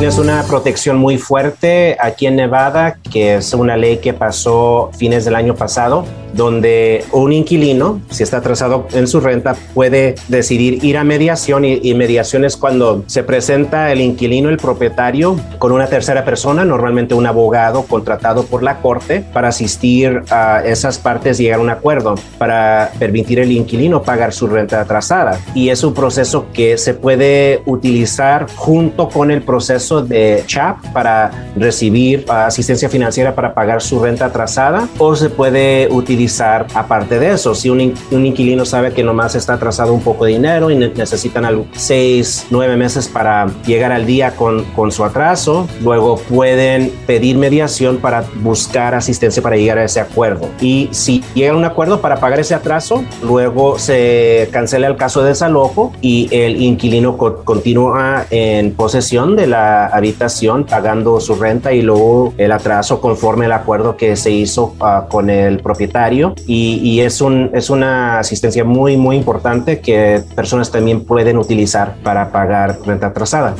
Es 0.00 0.18
una 0.18 0.42
protección 0.44 0.96
muy 0.96 1.18
fuerte 1.18 1.96
aquí 2.00 2.26
en 2.26 2.36
Nevada, 2.36 2.98
que 3.12 3.36
es 3.36 3.52
una 3.52 3.76
ley 3.76 3.98
que 3.98 4.14
pasó 4.14 4.90
fines 4.96 5.26
del 5.26 5.34
año 5.34 5.54
pasado 5.54 6.06
donde 6.32 7.04
un 7.12 7.32
inquilino, 7.32 8.00
si 8.10 8.22
está 8.22 8.38
atrasado 8.38 8.86
en 8.92 9.06
su 9.06 9.20
renta, 9.20 9.54
puede 9.74 10.14
decidir 10.28 10.84
ir 10.84 10.96
a 10.96 11.04
mediación 11.04 11.64
y, 11.64 11.90
mediación 11.94 12.44
es 12.44 12.56
cuando 12.56 13.04
se 13.06 13.22
presenta 13.22 13.92
el 13.92 14.00
inquilino, 14.00 14.48
el 14.48 14.56
propietario, 14.56 15.36
con 15.58 15.72
una 15.72 15.86
tercera 15.86 16.24
persona, 16.24 16.64
normalmente 16.64 17.14
un 17.14 17.26
abogado 17.26 17.82
contratado 17.82 18.44
por 18.44 18.62
la 18.62 18.80
corte 18.80 19.24
para 19.32 19.48
asistir 19.48 20.22
a 20.30 20.62
esas 20.64 20.98
partes 20.98 21.38
y 21.40 21.44
llegar 21.44 21.58
a 21.58 21.62
un 21.62 21.70
acuerdo 21.70 22.14
para 22.38 22.92
permitir 22.98 23.40
al 23.40 23.50
inquilino 23.50 24.02
pagar 24.02 24.32
su 24.32 24.46
renta 24.46 24.80
atrasada. 24.80 25.40
Y 25.54 25.68
es 25.68 25.82
un 25.84 25.92
proceso 25.92 26.46
que 26.52 26.78
se 26.78 26.94
puede 26.94 27.62
utilizar 27.66 28.46
junto 28.54 29.08
con 29.08 29.30
el 29.30 29.42
proceso 29.42 29.89
de 29.90 30.44
CHAP 30.46 30.92
para 30.92 31.30
recibir 31.56 32.24
asistencia 32.28 32.88
financiera 32.88 33.34
para 33.34 33.52
pagar 33.54 33.82
su 33.82 34.00
renta 34.00 34.26
atrasada 34.26 34.88
o 34.98 35.16
se 35.16 35.30
puede 35.30 35.88
utilizar 35.90 36.66
aparte 36.74 37.18
de 37.18 37.32
eso. 37.32 37.54
Si 37.54 37.68
un, 37.68 37.94
un 38.10 38.26
inquilino 38.26 38.64
sabe 38.64 38.92
que 38.92 39.02
nomás 39.02 39.34
está 39.34 39.54
atrasado 39.54 39.92
un 39.92 40.02
poco 40.02 40.26
de 40.26 40.32
dinero 40.32 40.70
y 40.70 40.76
necesitan 40.76 41.64
seis, 41.72 42.46
nueve 42.50 42.76
meses 42.76 43.08
para 43.08 43.48
llegar 43.66 43.92
al 43.92 44.06
día 44.06 44.36
con, 44.36 44.64
con 44.76 44.92
su 44.92 45.04
atraso, 45.04 45.66
luego 45.82 46.16
pueden 46.16 46.92
pedir 47.06 47.36
mediación 47.36 47.98
para 47.98 48.24
buscar 48.42 48.94
asistencia 48.94 49.42
para 49.42 49.56
llegar 49.56 49.78
a 49.78 49.84
ese 49.84 50.00
acuerdo. 50.00 50.48
Y 50.60 50.88
si 50.92 51.22
llega 51.34 51.52
a 51.52 51.56
un 51.56 51.64
acuerdo 51.64 52.00
para 52.00 52.20
pagar 52.20 52.40
ese 52.40 52.54
atraso, 52.54 53.04
luego 53.22 53.78
se 53.78 54.48
cancela 54.52 54.86
el 54.86 54.96
caso 54.96 55.22
de 55.22 55.30
desalojo 55.30 55.92
y 56.00 56.28
el 56.30 56.60
inquilino 56.60 57.16
continúa 57.16 58.26
en 58.30 58.72
posesión 58.74 59.36
de 59.36 59.46
la 59.46 59.79
habitación 59.86 60.64
pagando 60.64 61.20
su 61.20 61.34
renta 61.34 61.72
y 61.72 61.82
luego 61.82 62.34
el 62.38 62.52
atraso 62.52 63.00
conforme 63.00 63.46
el 63.46 63.52
acuerdo 63.52 63.96
que 63.96 64.16
se 64.16 64.30
hizo 64.30 64.74
uh, 64.80 65.08
con 65.08 65.30
el 65.30 65.60
propietario 65.60 66.34
y, 66.46 66.80
y, 66.82 67.00
es, 67.00 67.20
un, 67.20 67.50
es 67.54 67.70
una 67.70 68.18
asistencia 68.18 68.64
muy 68.64 68.96
muy 68.96 69.16
importante 69.16 69.80
que 69.80 70.22
personas 70.34 70.70
también 70.70 71.04
pueden 71.04 71.38
utilizar 71.38 71.96
para 72.02 72.30
pagar 72.30 72.78
renta 72.84 73.08
atrasada. 73.08 73.54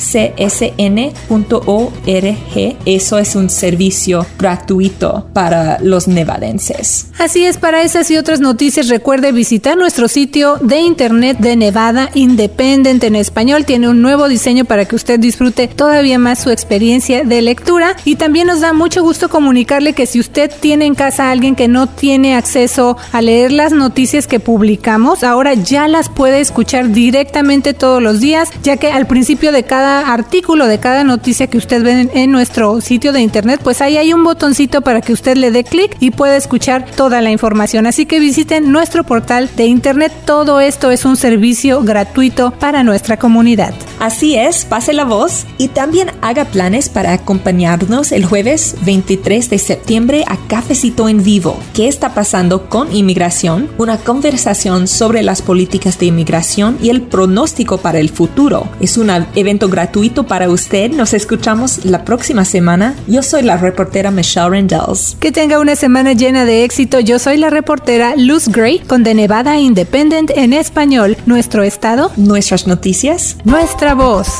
Eso 2.85 3.19
es 3.19 3.37
un 3.37 3.51
servicio 3.51 4.27
gratuito 4.39 5.27
para 5.33 5.79
los 5.81 6.09
nevadenses. 6.09 7.07
Así 7.19 7.45
es, 7.45 7.59
para 7.59 7.83
esas 7.83 8.11
y 8.11 8.17
otras 8.17 8.41
noticias 8.41 8.89
recuerde 8.89 9.33
visitar 9.33 9.77
nuestro 9.77 10.09
sitio 10.09 10.57
de 10.61 10.81
internet 10.81 11.39
de 11.39 11.57
Nevada 11.57 12.11
Independent 12.15 13.05
en 13.05 13.17
español. 13.17 13.65
Tiene 13.65 13.89
un 13.89 14.03
nuevo 14.03 14.29
diseño 14.29 14.65
para 14.65 14.87
que 14.87 14.97
usted 14.97 15.19
disfrute 15.19 15.69
todavía 15.69 16.19
más 16.19 16.30
su 16.37 16.51
experiencia 16.51 17.25
de 17.25 17.43
lectura 17.43 17.97
y 18.05 18.17
también 18.17 18.47
nos 18.47 18.61
da 18.61 18.73
mucho 18.73 19.03
gusto 19.03 19.29
comunicarle 19.29 19.93
que 19.93 20.07
si 20.07 20.21
usted 20.21 20.51
tiene 20.61 20.87
en 20.87 20.95
casa 20.95 21.25
a 21.25 21.31
alguien 21.31 21.55
que 21.55 21.69
no 21.69 21.87
tiene 21.87 22.37
acceso 22.37 22.97
a 23.13 23.23
leer 23.23 23.53
las 23.53 23.73
noticias 23.73 24.27
que 24.27 24.41
publicamos, 24.41 25.25
ahora 25.25 25.55
ya 25.55 25.89
las 25.89 26.09
puede 26.09 26.41
escuchar 26.41 26.91
directamente 26.91 27.75
todos 27.75 28.03
los 28.03 28.21
días, 28.21 28.51
ya 28.63 28.77
que 28.77 28.91
al 28.91 29.07
principio 29.07 29.53
de 29.53 29.65
cada 29.65 30.13
artículo, 30.13 30.67
de 30.67 30.79
cada 30.79 31.05
noticia 31.05 31.47
que 31.47 31.59
usted 31.59 31.83
ve 31.83 32.11
en, 32.13 32.31
nuestro 32.31 32.81
sitio 32.81 33.13
de 33.13 33.21
internet, 33.21 33.61
pues 33.63 33.81
ahí 33.81 33.97
hay 33.97 34.13
un 34.13 34.23
botoncito 34.23 34.83
para 34.83 35.01
que 35.01 35.13
usted 35.13 35.37
le 35.37 35.51
dé 35.51 35.65
clic 35.65 35.97
y 36.01 36.11
pueda 36.11 36.37
escuchar 36.37 36.87
toda 36.97 37.21
la 37.21 37.31
información. 37.31 37.87
Así 37.87 38.07
que 38.07 38.21
visiten 38.21 38.71
nuestro 38.71 39.05
portal 39.05 39.51
de 39.57 39.67
internet. 39.67 40.13
Todo 40.25 40.61
esto 40.61 40.91
es 40.91 41.05
un 41.05 41.17
servicio 41.17 41.83
gratuito 41.83 42.53
para 42.53 42.83
nuestra 42.83 43.19
comunidad. 43.19 43.75
Así 43.99 44.37
es, 44.37 44.65
pase 44.65 44.93
la 44.93 45.05
voz 45.05 45.47
y 45.59 45.69
también 45.69 46.11
haga 46.23 46.45
planes 46.47 46.89
para 46.89 47.13
acompañarnos 47.13 48.13
el 48.13 48.25
jueves 48.25 48.77
23 48.83 49.51
de 49.51 49.59
septiembre 49.59 50.25
a 50.27 50.37
Cafecito 50.49 51.09
en 51.09 51.23
Vivo. 51.23 51.59
¿Qué 51.75 51.89
está 51.89 52.15
pasando 52.15 52.69
con 52.69 52.95
inmigración? 52.95 53.69
Una 53.79 53.99
conversación 53.99 54.89
sobre 54.89 55.23
las 55.23 55.43
políticas 55.43 55.99
de 55.99 56.07
inmigración 56.07 56.79
y 56.83 56.91
el 56.91 57.03
pronóstico 57.03 57.79
para 57.79 57.99
el 57.99 58.11
futuro. 58.11 58.69
Es 58.81 58.97
un 58.97 59.11
evento 59.35 59.69
gratuito 59.69 60.27
para 60.27 60.49
usted. 60.49 60.91
Nos 60.91 61.15
escuchamos 61.15 61.85
la 61.85 62.05
próxima 62.05 62.45
semana. 62.45 62.95
Yo 63.07 63.23
soy 63.23 63.43
la 63.43 63.57
reportera 63.57 64.11
Michelle 64.11 64.51
Rendells. 64.51 65.17
Que 65.21 65.33
tenga 65.33 65.59
una 65.59 65.77
semana 65.77 66.13
llena 66.13 66.45
de 66.45 66.65
éxito. 66.65 67.01
Yo 67.01 67.19
soy 67.19 67.37
la 67.37 67.51
reportera 67.51 68.15
Luz 68.17 68.49
Gray 68.49 68.79
con 68.81 69.05
The 69.05 69.15
Nevada 69.15 69.59
Independent 69.59 70.31
en 70.35 70.53
español. 70.53 71.17
Nuestro 71.27 71.63
estado, 71.63 72.13
nuestras 72.17 72.67
noticias, 72.67 73.37
nuestra 73.45 73.95
voz 73.95 74.31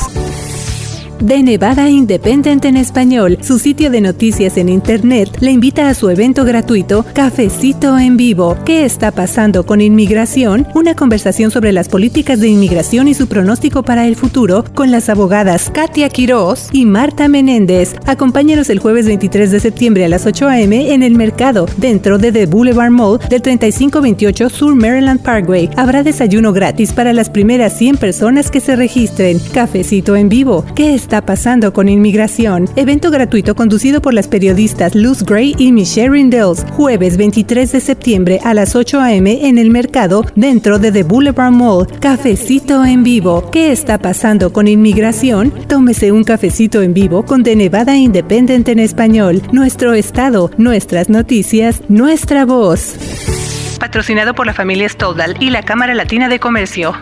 de 1.21 1.43
Nevada 1.43 1.89
Independent 1.89 2.65
en 2.65 2.77
español, 2.77 3.37
su 3.41 3.59
sitio 3.59 3.91
de 3.91 4.01
noticias 4.01 4.57
en 4.57 4.69
Internet, 4.69 5.37
le 5.39 5.51
invita 5.51 5.87
a 5.87 5.93
su 5.93 6.09
evento 6.09 6.43
gratuito 6.43 7.05
Cafecito 7.13 7.97
en 7.99 8.17
Vivo. 8.17 8.57
¿Qué 8.65 8.85
está 8.85 9.11
pasando 9.11 9.65
con 9.65 9.81
inmigración? 9.81 10.67
Una 10.73 10.95
conversación 10.95 11.51
sobre 11.51 11.71
las 11.71 11.89
políticas 11.89 12.39
de 12.39 12.47
inmigración 12.47 13.07
y 13.07 13.13
su 13.13 13.27
pronóstico 13.27 13.83
para 13.83 14.07
el 14.07 14.15
futuro 14.15 14.63
con 14.73 14.89
las 14.91 15.09
abogadas 15.09 15.69
Katia 15.69 16.09
Quiroz 16.09 16.69
y 16.71 16.85
Marta 16.85 17.27
Menéndez. 17.27 17.95
Acompáñenos 18.05 18.69
el 18.69 18.79
jueves 18.79 19.05
23 19.05 19.51
de 19.51 19.59
septiembre 19.59 20.05
a 20.05 20.09
las 20.09 20.25
8 20.25 20.47
a.m. 20.47 20.93
en 20.93 21.03
el 21.03 21.15
mercado, 21.15 21.67
dentro 21.77 22.17
de 22.17 22.31
The 22.31 22.45
Boulevard 22.47 22.91
Mall 22.91 23.19
del 23.29 23.41
3528 23.41 24.49
Sur 24.49 24.75
Maryland 24.75 25.21
Parkway. 25.21 25.69
Habrá 25.75 26.03
desayuno 26.03 26.53
gratis 26.53 26.93
para 26.93 27.13
las 27.13 27.29
primeras 27.29 27.77
100 27.77 27.97
personas 27.97 28.49
que 28.49 28.59
se 28.59 28.75
registren. 28.75 29.39
Cafecito 29.53 30.15
en 30.15 30.29
Vivo. 30.29 30.65
¿Qué 30.75 30.95
está 30.95 31.10
está 31.11 31.25
pasando 31.25 31.73
con 31.73 31.89
inmigración. 31.89 32.69
Evento 32.77 33.11
gratuito 33.11 33.53
conducido 33.53 34.01
por 34.01 34.13
las 34.13 34.29
periodistas 34.29 34.95
Luz 34.95 35.23
Gray 35.23 35.53
y 35.57 35.73
Michelle 35.73 36.09
Rindels. 36.09 36.65
Jueves 36.71 37.17
23 37.17 37.69
de 37.69 37.81
septiembre 37.81 38.39
a 38.45 38.53
las 38.53 38.77
8 38.77 39.01
a.m. 39.01 39.45
en 39.45 39.57
el 39.57 39.71
mercado 39.71 40.25
dentro 40.35 40.79
de 40.79 40.89
The 40.89 41.03
Boulevard 41.03 41.51
Mall. 41.51 41.85
Cafecito 41.99 42.85
en 42.85 43.03
vivo. 43.03 43.51
¿Qué 43.51 43.73
está 43.73 43.97
pasando 43.97 44.53
con 44.53 44.69
inmigración? 44.69 45.51
Tómese 45.67 46.13
un 46.13 46.23
cafecito 46.23 46.81
en 46.81 46.93
vivo 46.93 47.25
con 47.25 47.43
The 47.43 47.57
Nevada 47.57 47.97
Independent 47.97 48.69
en 48.69 48.79
español. 48.79 49.41
Nuestro 49.51 49.93
estado, 49.93 50.49
nuestras 50.55 51.09
noticias, 51.09 51.81
nuestra 51.89 52.45
voz. 52.45 52.95
Patrocinado 53.81 54.33
por 54.33 54.45
la 54.45 54.53
familia 54.53 54.87
Stoldal 54.87 55.35
y 55.41 55.49
la 55.49 55.63
Cámara 55.63 55.93
Latina 55.93 56.29
de 56.29 56.39
Comercio. 56.39 56.93